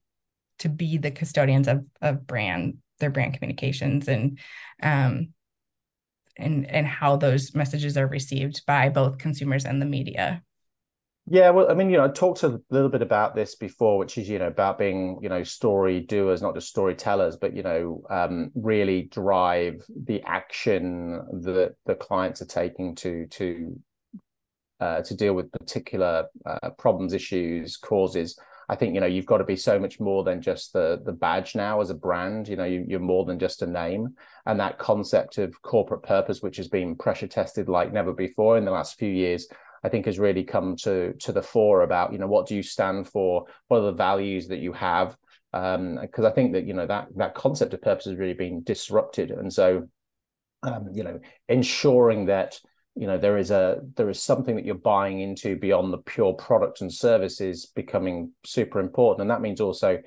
to 0.59 0.69
be 0.69 0.97
the 0.97 1.11
custodians 1.11 1.67
of 1.67 1.85
of 2.01 2.25
brand 2.25 2.77
their 2.99 3.09
brand 3.11 3.33
communications 3.33 4.07
and 4.07 4.39
um, 4.81 5.33
and 6.37 6.69
and 6.69 6.87
how 6.87 7.15
those 7.15 7.53
messages 7.53 7.97
are 7.97 8.07
received 8.07 8.65
by 8.65 8.89
both 8.89 9.17
consumers 9.17 9.65
and 9.65 9.81
the 9.81 9.85
media. 9.85 10.43
Yeah 11.29 11.49
well 11.49 11.69
i 11.69 11.73
mean 11.73 11.89
you 11.89 11.97
know 11.97 12.05
i 12.05 12.07
talked 12.07 12.43
a 12.43 12.61
little 12.69 12.87
bit 12.87 13.01
about 13.01 13.35
this 13.35 13.55
before 13.55 13.97
which 13.97 14.17
is 14.17 14.29
you 14.29 14.39
know 14.39 14.47
about 14.47 14.77
being 14.77 15.19
you 15.21 15.27
know 15.27 15.43
story 15.43 15.99
doers 15.99 16.41
not 16.41 16.55
just 16.55 16.69
storytellers 16.69 17.35
but 17.35 17.53
you 17.53 17.63
know 17.63 18.01
um, 18.09 18.49
really 18.55 19.03
drive 19.03 19.83
the 20.05 20.21
action 20.23 21.21
that 21.41 21.75
the 21.85 21.95
clients 21.95 22.41
are 22.41 22.45
taking 22.45 22.95
to 22.95 23.27
to 23.27 23.77
uh, 24.79 25.01
to 25.01 25.15
deal 25.15 25.33
with 25.33 25.51
particular 25.51 26.27
uh, 26.45 26.69
problems 26.77 27.11
issues 27.11 27.75
causes 27.75 28.39
I 28.69 28.75
think 28.75 28.93
you 28.93 28.99
know 28.99 29.07
you've 29.07 29.25
got 29.25 29.37
to 29.37 29.45
be 29.45 29.55
so 29.55 29.79
much 29.79 29.99
more 29.99 30.23
than 30.23 30.41
just 30.41 30.73
the 30.73 31.01
the 31.03 31.13
badge 31.13 31.55
now 31.55 31.79
as 31.79 31.89
a 31.89 31.95
brand. 31.95 32.47
You 32.47 32.57
know, 32.57 32.65
you, 32.65 32.97
are 32.97 32.99
more 32.99 33.25
than 33.25 33.39
just 33.39 33.61
a 33.61 33.67
name, 33.67 34.15
and 34.45 34.59
that 34.59 34.77
concept 34.77 35.37
of 35.37 35.61
corporate 35.61 36.03
purpose, 36.03 36.41
which 36.41 36.57
has 36.57 36.67
been 36.67 36.95
pressure 36.95 37.27
tested 37.27 37.69
like 37.69 37.93
never 37.93 38.13
before 38.13 38.57
in 38.57 38.65
the 38.65 38.71
last 38.71 38.99
few 38.99 39.09
years, 39.09 39.47
I 39.83 39.89
think 39.89 40.05
has 40.05 40.19
really 40.19 40.43
come 40.43 40.75
to 40.77 41.13
to 41.13 41.31
the 41.31 41.41
fore 41.41 41.81
about 41.81 42.11
you 42.11 42.19
know 42.19 42.27
what 42.27 42.47
do 42.47 42.55
you 42.55 42.63
stand 42.63 43.07
for, 43.07 43.45
what 43.67 43.79
are 43.79 43.85
the 43.85 43.91
values 43.93 44.49
that 44.49 44.59
you 44.59 44.73
have, 44.73 45.15
because 45.51 45.75
um, 45.75 46.25
I 46.25 46.31
think 46.31 46.53
that 46.53 46.65
you 46.65 46.73
know 46.73 46.87
that 46.87 47.07
that 47.15 47.35
concept 47.35 47.73
of 47.73 47.81
purpose 47.81 48.05
has 48.05 48.15
really 48.15 48.33
been 48.33 48.63
disrupted, 48.63 49.31
and 49.31 49.51
so 49.51 49.87
um, 50.63 50.89
you 50.91 51.03
know 51.03 51.19
ensuring 51.47 52.25
that 52.25 52.59
you 52.97 53.05
know 53.05 53.17
there 53.17 53.37
is 53.37 53.51
a 53.51 53.79
there 53.95 54.09
is 54.09 54.21
something 54.21 54.55
that 54.55 54.65
you're 54.65 54.75
buying 54.75 55.19
into 55.19 55.55
beyond 55.55 55.93
the 55.93 55.99
pure 55.99 56.33
product 56.33 56.81
and 56.81 56.91
services 56.91 57.67
becoming 57.67 58.31
super 58.43 58.79
important. 58.79 59.21
And 59.21 59.29
that 59.29 59.41
means 59.41 59.61
also 59.61 59.99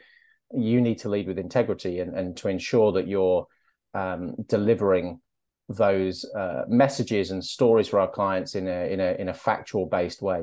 you 0.53 0.81
need 0.81 0.99
to 0.99 1.09
lead 1.09 1.29
with 1.29 1.39
integrity 1.39 2.01
and, 2.01 2.17
and 2.17 2.37
to 2.39 2.49
ensure 2.49 2.93
that 2.93 3.07
you're 3.07 3.47
um, 3.95 4.35
delivering 4.47 5.21
those 5.69 6.25
uh, 6.37 6.63
messages 6.67 7.31
and 7.31 7.45
stories 7.45 7.87
for 7.87 8.01
our 8.01 8.11
clients 8.11 8.57
in 8.57 8.67
a 8.67 8.93
in 8.93 8.99
a 8.99 9.13
in 9.21 9.29
a 9.29 9.35
factual 9.35 9.87
based 9.87 10.21
way. 10.21 10.43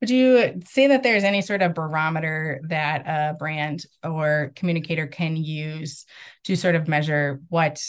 Would 0.00 0.10
you 0.10 0.60
say 0.66 0.88
that 0.88 1.02
there's 1.02 1.24
any 1.24 1.40
sort 1.40 1.62
of 1.62 1.74
barometer 1.74 2.60
that 2.68 3.06
a 3.06 3.34
brand 3.34 3.86
or 4.02 4.52
communicator 4.56 5.06
can 5.06 5.36
use 5.36 6.04
to 6.44 6.56
sort 6.56 6.74
of 6.74 6.88
measure 6.88 7.40
what 7.48 7.80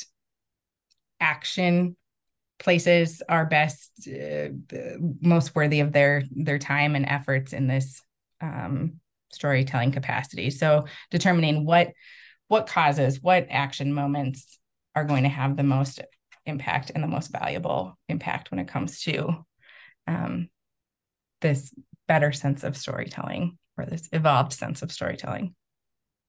action 1.20 1.98
places 2.60 3.22
are 3.28 3.46
best 3.46 4.08
uh, 4.08 4.50
most 5.22 5.56
worthy 5.56 5.82
of 5.82 5.92
their 5.92 6.24
their 6.32 6.60
time 6.60 6.96
and 6.96 7.06
efforts 7.06 7.54
in 7.54 7.68
this 7.68 8.02
um, 8.42 9.00
storytelling 9.32 9.92
capacity. 9.92 10.50
So 10.50 10.86
determining 11.12 11.66
what 11.66 11.92
what 12.48 12.68
causes 12.68 13.22
what 13.22 13.48
action 13.50 13.94
moments 13.94 14.60
are 14.96 15.06
going 15.06 15.24
to 15.24 15.30
have 15.30 15.58
the 15.58 15.64
most 15.64 16.00
impact 16.46 16.92
and 16.94 17.04
the 17.04 17.08
most 17.08 17.32
valuable 17.32 17.98
impact 18.08 18.52
when 18.52 18.60
it 18.60 18.68
comes 18.68 19.02
to 19.02 19.46
um, 20.08 20.50
this 21.42 21.74
better 22.08 22.32
sense 22.32 22.64
of 22.64 22.78
storytelling 22.78 23.58
or 23.78 23.86
this 23.86 24.08
evolved 24.12 24.54
sense 24.54 24.82
of 24.82 24.92
storytelling 24.92 25.56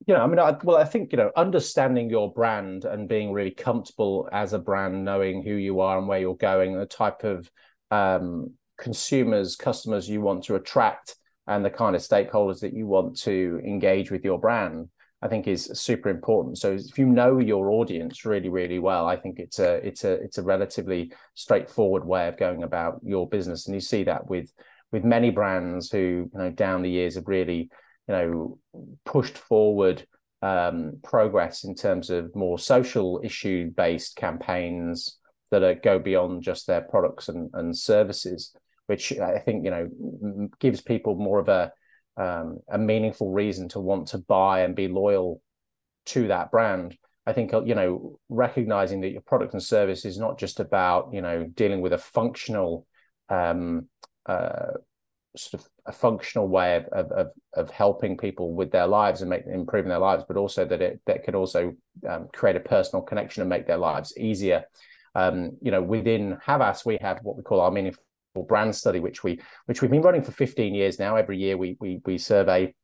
you 0.07 0.15
know, 0.15 0.21
I 0.21 0.27
mean, 0.27 0.39
I, 0.39 0.57
well, 0.63 0.77
I 0.77 0.85
think 0.85 1.13
you 1.13 1.19
know, 1.19 1.31
understanding 1.37 2.11
your 2.11 2.33
brand 2.33 2.85
and 2.85 3.09
being 3.09 3.33
really 3.33 3.51
comfortable 3.51 4.29
as 4.31 4.53
a 4.53 4.59
brand, 4.59 5.05
knowing 5.05 5.43
who 5.43 5.55
you 5.55 5.81
are 5.81 5.99
and 5.99 6.07
where 6.07 6.21
you're 6.21 6.37
going, 6.37 6.79
the 6.79 6.87
type 6.87 7.25
of 7.25 7.51
um, 7.91 8.53
consumers, 8.79 9.57
customers 9.57 10.09
you 10.09 10.21
want 10.21 10.45
to 10.45 10.57
attract, 10.57 11.17
and 11.47 11.65
the 11.65 11.71
kind 11.71 11.97
of 11.97 12.03
stakeholders 12.03 12.61
that 12.61 12.75
you 12.75 12.87
want 12.87 13.17
to 13.21 13.61
engage 13.65 14.11
with 14.11 14.25
your 14.25 14.39
brand, 14.39 14.89
I 15.23 15.29
think 15.29 15.49
is 15.49 15.71
super 15.75 16.11
important. 16.11 16.59
So 16.59 16.73
if 16.73 16.99
you 16.99 17.07
know 17.07 17.39
your 17.39 17.71
audience 17.71 18.25
really, 18.25 18.51
really 18.51 18.79
well, 18.79 19.07
I 19.07 19.17
think 19.17 19.39
it's 19.39 19.59
a 19.59 19.75
it's 19.87 20.05
a 20.05 20.13
it's 20.13 20.39
a 20.39 20.43
relatively 20.43 21.13
straightforward 21.35 22.05
way 22.05 22.29
of 22.29 22.37
going 22.37 22.65
about 22.65 23.01
your 23.03 23.29
business, 23.29 23.67
and 23.67 23.75
you 23.75 23.81
see 23.81 24.05
that 24.05 24.29
with 24.29 24.53
with 24.93 25.05
many 25.05 25.31
brands 25.31 25.91
who 25.91 26.31
you 26.33 26.39
know 26.39 26.51
down 26.51 26.83
the 26.83 26.91
years 26.91 27.15
have 27.15 27.27
really 27.27 27.71
you 28.09 28.15
know 28.15 28.59
pushed 29.05 29.37
forward 29.37 30.07
um, 30.43 30.99
progress 31.03 31.65
in 31.65 31.75
terms 31.75 32.11
of 32.11 32.35
more 32.35 32.59
social 32.59 33.21
issue 33.25 33.71
based 33.71 34.17
campaigns 34.17 35.19
that 35.51 35.63
are, 35.63 35.75
go 35.75 35.99
beyond 35.99 36.43
just 36.43 36.67
their 36.67 36.83
products 36.83 37.29
and, 37.29 37.51
and 37.55 37.77
services, 37.77 38.55
which 38.87 39.13
I 39.19 39.39
think 39.39 39.65
you 39.65 39.71
know 39.71 40.49
gives 40.61 40.81
people 40.81 41.17
more 41.17 41.39
of 41.39 41.49
a 41.49 41.73
um, 42.17 42.61
a 42.71 42.79
meaningful 42.79 43.33
reason 43.33 43.69
to 43.71 43.81
want 43.81 44.09
to 44.09 44.19
buy 44.19 44.61
and 44.61 44.75
be 44.75 44.89
loyal 44.89 45.43
to 46.07 46.29
that 46.29 46.51
brand. 46.51 46.97
I 47.27 47.33
think 47.33 47.53
you 47.53 47.75
know 47.75 48.19
recognizing 48.29 49.01
that 49.01 49.11
your 49.11 49.23
product 49.23 49.53
and 49.53 49.63
service 49.63 50.05
is 50.05 50.19
not 50.19 50.39
just 50.39 50.61
about 50.61 51.11
you 51.13 51.23
know 51.23 51.45
dealing 51.45 51.81
with 51.81 51.93
a 51.93 51.99
functional 51.99 52.87
um, 53.29 53.89
uh, 54.27 54.75
sort 55.37 55.63
of 55.63 55.69
a 55.87 55.93
functional 55.93 56.49
way 56.49 56.77
of, 56.77 57.13
of 57.13 57.29
of 57.55 57.71
helping 57.71 58.17
people 58.17 58.55
with 58.55 58.71
their 58.71 58.87
lives 58.87 59.21
and 59.21 59.31
make 59.31 59.45
improving 59.47 59.89
their 59.89 59.99
lives, 59.99 60.25
but 60.27 60.37
also 60.37 60.65
that 60.65 60.83
it 60.83 61.01
that 61.07 61.25
could 61.25 61.35
also 61.35 61.75
um, 62.09 62.29
create 62.33 62.57
a 62.57 62.61
personal 62.61 63.03
connection 63.03 63.43
and 63.43 63.51
make 63.51 63.67
their 63.67 63.77
lives 63.77 64.17
easier. 64.19 64.65
Um, 65.15 65.53
you 65.63 65.71
know, 65.71 65.83
within 65.83 66.39
Havas, 66.45 66.85
we 66.85 66.99
have 67.01 67.21
what 67.23 67.37
we 67.37 67.43
call 67.43 67.61
our 67.61 67.71
meaningful 67.71 68.03
brand 68.49 68.75
study, 68.75 69.01
which 69.01 69.23
we 69.23 69.41
which 69.67 69.81
we've 69.81 69.91
been 69.91 70.03
running 70.03 70.23
for 70.23 70.33
15 70.33 70.75
years 70.75 70.99
now. 70.99 71.17
Every 71.17 71.39
year, 71.39 71.57
we 71.57 71.77
we 71.81 72.01
we 72.05 72.19
survey 72.19 72.75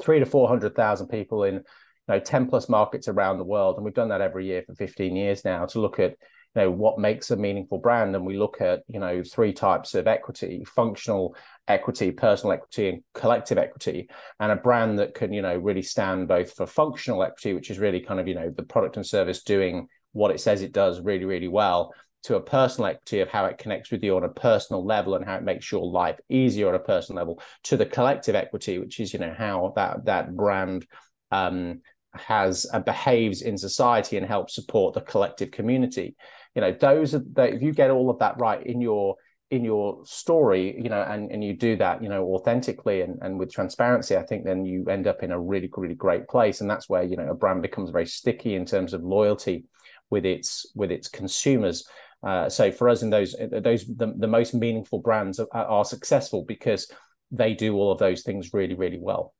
three 0.00 0.18
to 0.18 0.26
four 0.26 0.48
hundred 0.48 0.74
thousand 0.74 1.08
people 1.08 1.44
in 1.44 1.54
you 1.54 1.62
know 2.08 2.20
10 2.20 2.48
plus 2.48 2.68
markets 2.68 3.08
around 3.08 3.38
the 3.38 3.44
world, 3.44 3.76
and 3.76 3.84
we've 3.84 3.94
done 3.94 4.08
that 4.08 4.20
every 4.20 4.46
year 4.46 4.62
for 4.66 4.74
15 4.74 5.14
years 5.14 5.44
now 5.44 5.66
to 5.66 5.80
look 5.80 5.98
at 5.98 6.16
know 6.56 6.70
what 6.70 6.98
makes 6.98 7.30
a 7.30 7.36
meaningful 7.36 7.78
brand. 7.78 8.14
And 8.16 8.26
we 8.26 8.38
look 8.38 8.60
at 8.60 8.82
you 8.88 8.98
know 8.98 9.22
three 9.22 9.52
types 9.52 9.94
of 9.94 10.06
equity 10.06 10.64
functional 10.64 11.36
equity 11.68 12.10
personal 12.10 12.52
equity 12.52 12.88
and 12.88 13.02
collective 13.14 13.58
equity. 13.58 14.08
And 14.40 14.52
a 14.52 14.56
brand 14.56 14.98
that 14.98 15.14
can 15.14 15.32
you 15.32 15.42
know 15.42 15.56
really 15.56 15.82
stand 15.82 16.28
both 16.28 16.52
for 16.54 16.66
functional 16.66 17.22
equity 17.22 17.54
which 17.54 17.70
is 17.70 17.78
really 17.78 18.00
kind 18.00 18.20
of 18.20 18.28
you 18.28 18.34
know 18.34 18.50
the 18.50 18.62
product 18.62 18.96
and 18.96 19.06
service 19.06 19.42
doing 19.42 19.88
what 20.12 20.30
it 20.30 20.40
says 20.40 20.62
it 20.62 20.72
does 20.72 21.00
really 21.00 21.26
really 21.26 21.48
well 21.48 21.92
to 22.22 22.36
a 22.36 22.40
personal 22.40 22.90
equity 22.90 23.20
of 23.20 23.28
how 23.28 23.44
it 23.44 23.58
connects 23.58 23.92
with 23.92 24.02
you 24.02 24.16
on 24.16 24.24
a 24.24 24.28
personal 24.28 24.84
level 24.84 25.14
and 25.14 25.24
how 25.24 25.36
it 25.36 25.44
makes 25.44 25.70
your 25.70 25.84
life 25.84 26.18
easier 26.28 26.68
on 26.68 26.74
a 26.74 26.78
personal 26.80 27.20
level 27.20 27.40
to 27.62 27.76
the 27.76 27.86
collective 27.86 28.34
equity 28.34 28.78
which 28.78 28.98
is 28.98 29.12
you 29.12 29.18
know 29.18 29.34
how 29.36 29.72
that 29.76 30.04
that 30.06 30.34
brand 30.34 30.86
um, 31.30 31.82
has 32.18 32.64
and 32.72 32.84
behaves 32.84 33.42
in 33.42 33.56
society 33.56 34.16
and 34.16 34.26
helps 34.26 34.54
support 34.54 34.94
the 34.94 35.00
collective 35.00 35.50
community. 35.50 36.16
You 36.54 36.62
know 36.62 36.72
those 36.72 37.14
are 37.14 37.22
the, 37.32 37.54
if 37.54 37.62
you 37.62 37.72
get 37.72 37.90
all 37.90 38.10
of 38.10 38.18
that 38.20 38.38
right 38.38 38.64
in 38.64 38.80
your 38.80 39.16
in 39.50 39.64
your 39.64 40.04
story 40.04 40.74
you 40.82 40.88
know 40.88 41.02
and 41.02 41.30
and 41.30 41.44
you 41.44 41.54
do 41.54 41.76
that 41.76 42.02
you 42.02 42.08
know 42.08 42.24
authentically 42.34 43.02
and, 43.02 43.16
and 43.22 43.38
with 43.38 43.52
transparency 43.52 44.16
i 44.16 44.22
think 44.24 44.44
then 44.44 44.64
you 44.64 44.84
end 44.86 45.06
up 45.06 45.22
in 45.22 45.30
a 45.30 45.38
really 45.38 45.68
really 45.76 45.94
great 45.94 46.28
place. 46.28 46.60
And 46.60 46.70
that's 46.70 46.88
where 46.88 47.02
you 47.02 47.16
know 47.16 47.30
a 47.30 47.34
brand 47.34 47.62
becomes 47.62 47.90
very 47.90 48.06
sticky 48.06 48.54
in 48.54 48.64
terms 48.64 48.92
of 48.92 49.02
loyalty 49.02 49.64
with 50.10 50.24
its 50.24 50.70
with 50.74 50.90
its 50.90 51.08
consumers. 51.08 51.84
Uh, 52.26 52.48
so 52.48 52.72
for 52.72 52.88
us 52.88 53.02
in 53.02 53.10
those 53.10 53.36
those 53.62 53.86
the, 53.86 54.12
the 54.16 54.26
most 54.26 54.54
meaningful 54.54 55.00
brands 55.00 55.38
are, 55.38 55.48
are 55.52 55.84
successful 55.84 56.44
because 56.46 56.90
they 57.30 57.54
do 57.54 57.74
all 57.74 57.92
of 57.92 57.98
those 57.98 58.22
things 58.22 58.52
really 58.52 58.74
really 58.74 58.98
well. 59.00 59.34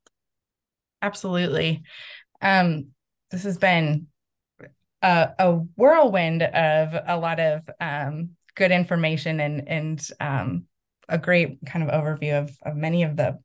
Absolutely 1.02 1.82
um 2.42 2.86
this 3.30 3.42
has 3.42 3.58
been 3.58 4.06
a, 5.02 5.28
a 5.38 5.52
whirlwind 5.76 6.42
of 6.42 6.94
a 7.06 7.16
lot 7.16 7.40
of 7.40 7.68
um, 7.80 8.30
good 8.54 8.70
information 8.70 9.40
and 9.40 9.68
and 9.68 10.08
um, 10.20 10.64
a 11.08 11.18
great 11.18 11.58
kind 11.64 11.88
of 11.88 11.94
overview 11.94 12.42
of, 12.42 12.56
of 12.62 12.76
many 12.76 13.02
of 13.02 13.16
the 13.16 13.38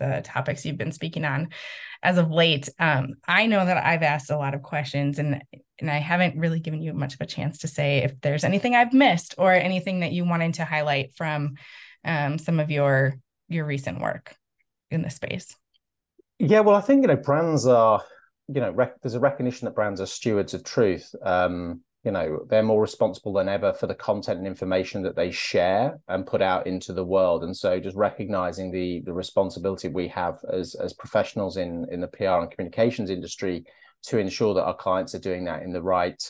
the 0.00 0.22
topics 0.24 0.64
you've 0.64 0.76
been 0.76 0.92
speaking 0.92 1.24
on 1.24 1.48
as 2.02 2.18
of 2.18 2.30
late. 2.30 2.68
Um, 2.80 3.14
I 3.26 3.46
know 3.46 3.64
that 3.64 3.84
I've 3.84 4.02
asked 4.02 4.30
a 4.30 4.36
lot 4.36 4.54
of 4.54 4.62
questions 4.62 5.18
and 5.18 5.42
and 5.80 5.90
I 5.90 5.98
haven't 5.98 6.38
really 6.38 6.60
given 6.60 6.80
you 6.80 6.92
much 6.94 7.14
of 7.14 7.20
a 7.20 7.26
chance 7.26 7.58
to 7.58 7.68
say 7.68 7.98
if 7.98 8.20
there's 8.20 8.44
anything 8.44 8.74
I've 8.74 8.92
missed 8.92 9.34
or 9.38 9.52
anything 9.52 10.00
that 10.00 10.12
you 10.12 10.24
wanted 10.24 10.54
to 10.54 10.64
highlight 10.64 11.14
from 11.16 11.54
um, 12.04 12.38
some 12.38 12.60
of 12.60 12.70
your 12.70 13.18
your 13.48 13.64
recent 13.64 14.00
work 14.00 14.34
in 14.90 15.02
this 15.02 15.16
space. 15.16 15.56
Yeah, 16.38 16.60
well, 16.60 16.76
I 16.76 16.80
think 16.80 17.02
you 17.02 17.08
know 17.08 17.16
brands 17.16 17.66
are 17.66 18.02
you 18.48 18.60
know, 18.60 18.70
rec- 18.70 19.00
there's 19.00 19.14
a 19.14 19.20
recognition 19.20 19.66
that 19.66 19.74
brands 19.74 20.00
are 20.00 20.06
stewards 20.06 20.54
of 20.54 20.64
truth. 20.64 21.14
Um, 21.22 21.80
you 22.04 22.10
know, 22.10 22.44
they're 22.50 22.62
more 22.62 22.82
responsible 22.82 23.32
than 23.32 23.48
ever 23.48 23.72
for 23.72 23.86
the 23.86 23.94
content 23.94 24.38
and 24.38 24.46
information 24.46 25.02
that 25.02 25.16
they 25.16 25.30
share 25.30 25.98
and 26.06 26.26
put 26.26 26.42
out 26.42 26.66
into 26.66 26.92
the 26.92 27.04
world. 27.04 27.42
And 27.44 27.56
so, 27.56 27.80
just 27.80 27.96
recognizing 27.96 28.70
the 28.70 29.00
the 29.06 29.14
responsibility 29.14 29.88
we 29.88 30.08
have 30.08 30.38
as 30.52 30.74
as 30.74 30.92
professionals 30.92 31.56
in 31.56 31.86
in 31.90 32.00
the 32.00 32.08
PR 32.08 32.40
and 32.40 32.50
communications 32.50 33.08
industry 33.08 33.64
to 34.04 34.18
ensure 34.18 34.52
that 34.54 34.64
our 34.64 34.76
clients 34.76 35.14
are 35.14 35.20
doing 35.20 35.44
that 35.44 35.62
in 35.62 35.72
the 35.72 35.82
right 35.82 36.22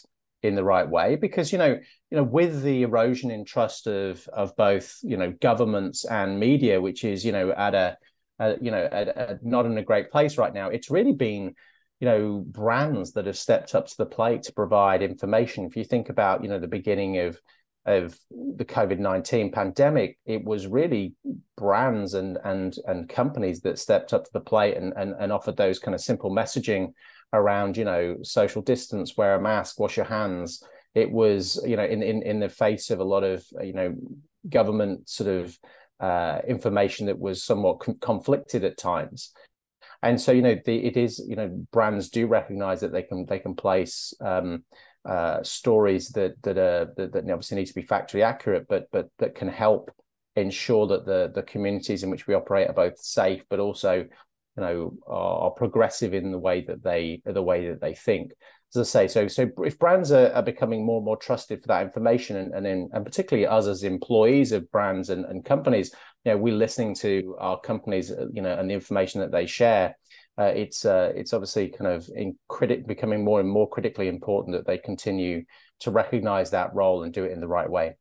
in 0.45 0.55
the 0.55 0.63
right 0.63 0.89
way 0.89 1.17
because 1.17 1.51
you 1.53 1.59
know 1.59 1.79
you 2.11 2.17
know 2.17 2.23
with 2.23 2.63
the 2.63 2.83
erosion 2.83 3.31
in 3.31 3.47
trust 3.47 3.87
of 3.87 4.29
of 4.29 4.55
both 4.57 4.99
you 5.03 5.17
know 5.17 5.33
governments 5.41 6.05
and 6.05 6.39
media 6.39 6.81
which 6.81 7.03
is 7.03 7.25
you 7.25 7.33
know 7.33 7.51
at 7.53 7.75
a, 7.75 7.97
you 8.61 8.71
know 8.71 9.39
not 9.43 9.65
in 9.65 9.79
a 9.79 9.83
great 9.83 10.11
place 10.11 10.37
right 10.37 10.53
now 10.53 10.69
it's 10.69 10.91
really 10.91 11.15
been 11.15 11.55
you 12.05 12.11
know 12.11 12.45
brands 12.47 13.13
that 13.13 13.25
have 13.25 13.39
stepped 13.39 13.75
up 13.75 13.87
to 13.87 13.97
the 13.97 14.05
plate 14.05 14.43
to 14.43 14.53
provide 14.53 15.01
information. 15.01 15.65
If 15.65 15.75
you 15.75 15.85
think 15.85 16.11
about 16.11 16.43
you 16.43 16.51
know 16.51 16.59
the 16.59 16.69
beginning 16.69 17.17
of 17.17 17.41
of 17.87 18.19
the 18.31 18.65
covid-19 18.65 19.53
pandemic 19.53 20.19
it 20.25 20.43
was 20.43 20.67
really 20.67 21.15
brands 21.55 22.15
and 22.15 22.39
and 22.43 22.77
and 22.87 23.11
companies 23.11 23.61
that 23.61 23.79
stepped 23.79 24.15
up 24.15 24.25
to 24.25 24.31
the 24.33 24.41
plate 24.41 24.75
and 24.77 24.93
and, 24.97 25.15
and 25.19 25.31
offered 25.31 25.57
those 25.57 25.79
kind 25.79 25.95
of 25.95 26.01
simple 26.01 26.31
messaging 26.31 26.93
around 27.35 27.77
you 27.79 27.85
know 27.85 28.17
social 28.23 28.61
distance 28.61 29.17
wear 29.17 29.37
a 29.37 29.41
mask 29.41 29.81
wash 29.81 29.97
your 29.97 30.07
hands. 30.07 30.63
It 30.95 31.11
was 31.11 31.59
you 31.67 31.77
know 31.77 31.85
in 31.85 32.03
in, 32.03 32.23
in 32.23 32.39
the 32.39 32.51
face 32.51 32.91
of 32.91 33.01
a 33.01 33.11
lot 33.15 33.25
of 33.25 33.43
you 33.63 33.73
know 33.73 33.95
government 34.47 35.09
sort 35.09 35.31
of 35.31 35.59
uh, 36.01 36.41
information 36.47 37.07
that 37.07 37.19
was 37.19 37.43
somewhat 37.43 37.81
con- 37.81 37.97
conflicted 37.99 38.63
at 38.63 38.77
times 38.77 39.33
and 40.05 40.21
so 40.21 40.33
you 40.33 40.43
know 40.43 40.57
the, 40.65 40.77
it 40.77 40.97
is 40.97 41.25
you 41.27 41.35
know 41.35 41.49
brands 41.73 42.11
do 42.11 42.27
recognize 42.27 42.81
that 42.81 42.93
they 42.93 43.03
can 43.03 43.25
they 43.27 43.39
can 43.39 43.55
place 43.55 44.15
um, 44.21 44.65
uh, 45.05 45.43
stories 45.43 46.11
that 46.11 46.41
that 46.43 46.59
are 46.59 46.93
that, 46.97 47.13
that 47.13 47.31
obviously 47.31 47.57
need 47.57 47.67
to 47.67 47.75
be 47.75 47.83
factually 47.83 48.23
accurate, 48.23 48.67
but 48.69 48.87
but 48.93 49.09
that 49.19 49.35
can 49.35 49.49
help 49.49 49.91
ensure 50.37 50.87
that 50.87 51.07
the 51.07 51.33
the 51.35 51.43
communities 51.43 52.03
in 52.03 52.11
which 52.11 52.27
we 52.27 52.35
operate 52.35 52.69
are 52.69 52.75
both 52.75 52.99
safe, 52.99 53.43
but 53.49 53.61
also 53.61 53.95
you 53.97 54.63
know 54.63 54.95
are, 55.07 55.45
are 55.45 55.51
progressive 55.51 56.15
in 56.15 56.31
the 56.31 56.39
way 56.39 56.61
that 56.63 56.83
they 56.83 57.23
the 57.25 57.43
way 57.43 57.69
that 57.69 57.81
they 57.81 57.95
think. 57.95 58.33
As 58.75 58.81
I 58.81 59.07
say, 59.07 59.09
so 59.09 59.29
so 59.29 59.49
if 59.59 59.79
brands 59.79 60.11
are, 60.11 60.33
are 60.33 60.43
becoming 60.43 60.85
more 60.85 60.99
and 60.99 61.05
more 61.05 61.17
trusted 61.17 61.63
for 61.63 61.69
that 61.69 61.83
information, 61.83 62.37
and 62.37 62.53
and, 62.53 62.67
in, 62.67 62.91
and 62.93 63.05
particularly 63.05 63.47
us 63.47 63.67
as 63.67 63.85
employees 63.85 64.53
of 64.53 64.71
brands 64.71 65.11
and, 65.11 65.25
and 65.25 65.45
companies, 65.45 65.95
you 66.25 66.33
know, 66.33 66.39
we're 66.39 66.55
listening 66.55 66.95
to 66.97 67.37
our 67.39 67.61
companies, 67.61 68.11
uh, 68.11 68.27
you 68.33 68.43
know, 68.43 68.59
and 68.59 68.69
the 68.69 68.75
information 68.75 69.21
that 69.21 69.33
they 69.33 69.47
share. 69.47 69.97
Uh, 70.37 70.45
it's 70.45 70.85
uh, 70.85 71.13
it's 71.15 71.33
obviously 71.33 71.69
kind 71.69 71.91
of 71.91 72.09
in 72.15 72.37
critic 72.49 72.87
becoming 72.87 73.25
more 73.25 73.41
and 73.41 73.49
more 73.49 73.69
critically 73.69 74.09
important 74.09 74.57
that 74.57 74.67
they 74.67 74.79
continue 74.79 75.45
to 75.81 75.91
recognize 75.91 76.51
that 76.51 76.75
role 76.75 77.05
and 77.05 77.13
do 77.13 77.25
it 77.25 77.33
in 77.33 77.41
the 77.41 77.47
right 77.47 77.71
way. 77.71 77.95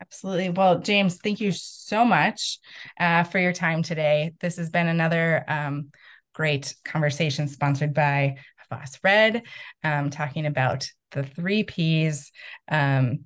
Absolutely. 0.00 0.50
Well, 0.50 0.80
James, 0.80 1.18
thank 1.18 1.40
you 1.40 1.52
so 1.52 2.04
much 2.04 2.58
uh, 2.98 3.24
for 3.24 3.38
your 3.38 3.52
time 3.52 3.82
today. 3.82 4.32
This 4.40 4.56
has 4.56 4.70
been 4.70 4.88
another 4.88 5.44
um, 5.48 5.90
great 6.34 6.74
conversation 6.84 7.48
sponsored 7.48 7.94
by 7.94 8.36
Havas 8.70 8.98
Red, 9.02 9.42
um, 9.82 10.10
talking 10.10 10.46
about 10.46 10.86
the 11.12 11.22
three 11.22 11.62
P's 11.62 12.32
um, 12.68 13.20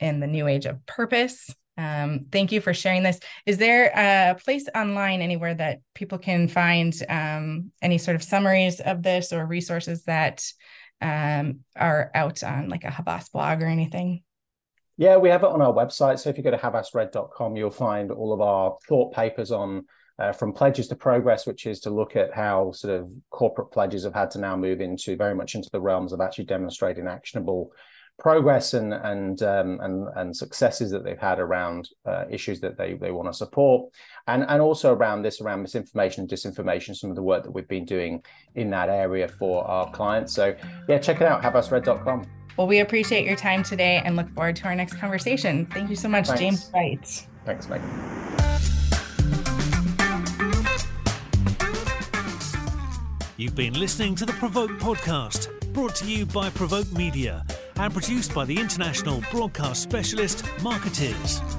in 0.00 0.20
the 0.20 0.26
new 0.26 0.48
age 0.48 0.66
of 0.66 0.84
purpose, 0.86 1.50
um, 1.78 2.26
thank 2.32 2.50
you 2.50 2.60
for 2.60 2.74
sharing 2.74 3.04
this. 3.04 3.20
Is 3.46 3.56
there 3.56 3.92
a 3.94 4.34
place 4.34 4.68
online 4.74 5.22
anywhere 5.22 5.54
that 5.54 5.80
people 5.94 6.18
can 6.18 6.48
find 6.48 6.92
um, 7.08 7.70
any 7.80 7.98
sort 7.98 8.16
of 8.16 8.22
summaries 8.24 8.80
of 8.80 9.02
this 9.02 9.32
or 9.32 9.46
resources 9.46 10.02
that 10.04 10.44
um, 11.00 11.60
are 11.76 12.10
out 12.14 12.42
on 12.42 12.68
like 12.68 12.82
a 12.82 12.90
Havas 12.90 13.28
blog 13.28 13.62
or 13.62 13.66
anything? 13.66 14.24
Yeah, 14.96 15.18
we 15.18 15.28
have 15.28 15.44
it 15.44 15.50
on 15.50 15.62
our 15.62 15.72
website. 15.72 16.18
So 16.18 16.28
if 16.28 16.36
you 16.36 16.42
go 16.42 16.50
to 16.50 16.56
havasred.com, 16.56 17.56
you'll 17.56 17.70
find 17.70 18.10
all 18.10 18.32
of 18.32 18.40
our 18.40 18.76
thought 18.88 19.14
papers 19.14 19.52
on 19.52 19.84
uh, 20.18 20.32
from 20.32 20.52
pledges 20.52 20.88
to 20.88 20.96
progress, 20.96 21.46
which 21.46 21.64
is 21.64 21.78
to 21.78 21.90
look 21.90 22.16
at 22.16 22.34
how 22.34 22.72
sort 22.72 23.00
of 23.00 23.08
corporate 23.30 23.70
pledges 23.70 24.02
have 24.02 24.14
had 24.14 24.32
to 24.32 24.40
now 24.40 24.56
move 24.56 24.80
into 24.80 25.16
very 25.16 25.36
much 25.36 25.54
into 25.54 25.70
the 25.70 25.80
realms 25.80 26.12
of 26.12 26.20
actually 26.20 26.46
demonstrating 26.46 27.06
actionable 27.06 27.70
progress 28.18 28.74
and 28.74 28.92
and 28.92 29.42
um, 29.42 29.78
and 29.80 30.08
and 30.16 30.36
successes 30.36 30.90
that 30.90 31.04
they've 31.04 31.18
had 31.18 31.38
around 31.38 31.88
uh, 32.04 32.24
issues 32.30 32.60
that 32.60 32.76
they 32.76 32.94
they 32.94 33.12
want 33.12 33.28
to 33.28 33.34
support, 33.34 33.92
and 34.26 34.44
and 34.48 34.60
also 34.60 34.94
around 34.94 35.22
this 35.22 35.40
around 35.40 35.62
misinformation 35.62 36.22
and 36.22 36.30
disinformation, 36.30 36.94
some 36.96 37.10
of 37.10 37.16
the 37.16 37.22
work 37.22 37.44
that 37.44 37.50
we've 37.50 37.68
been 37.68 37.84
doing 37.84 38.22
in 38.56 38.70
that 38.70 38.88
area 38.88 39.28
for 39.28 39.64
our 39.64 39.90
clients. 39.90 40.34
So 40.34 40.54
yeah, 40.88 40.98
check 40.98 41.20
it 41.20 41.26
out, 41.26 41.42
havasred.com. 41.42 42.26
Well, 42.56 42.66
we 42.66 42.80
appreciate 42.80 43.24
your 43.24 43.36
time 43.36 43.62
today 43.62 44.02
and 44.04 44.16
look 44.16 44.28
forward 44.30 44.56
to 44.56 44.64
our 44.64 44.74
next 44.74 44.94
conversation. 44.94 45.66
Thank 45.66 45.90
you 45.90 45.96
so 45.96 46.08
much, 46.08 46.26
Thanks. 46.26 46.40
James 46.40 46.70
Wright. 46.74 47.26
Thanks, 47.46 47.68
Megan. 47.68 47.88
You've 53.36 53.54
been 53.54 53.74
listening 53.74 54.16
to 54.16 54.26
the 54.26 54.32
Provoke 54.32 54.72
podcast, 54.72 55.72
brought 55.72 55.94
to 55.96 56.10
you 56.10 56.26
by 56.26 56.50
Provoke 56.50 56.90
Media 56.90 57.46
and 57.78 57.92
produced 57.92 58.34
by 58.34 58.44
the 58.44 58.58
international 58.58 59.22
broadcast 59.30 59.82
specialist 59.82 60.44
Markettiers. 60.62 61.57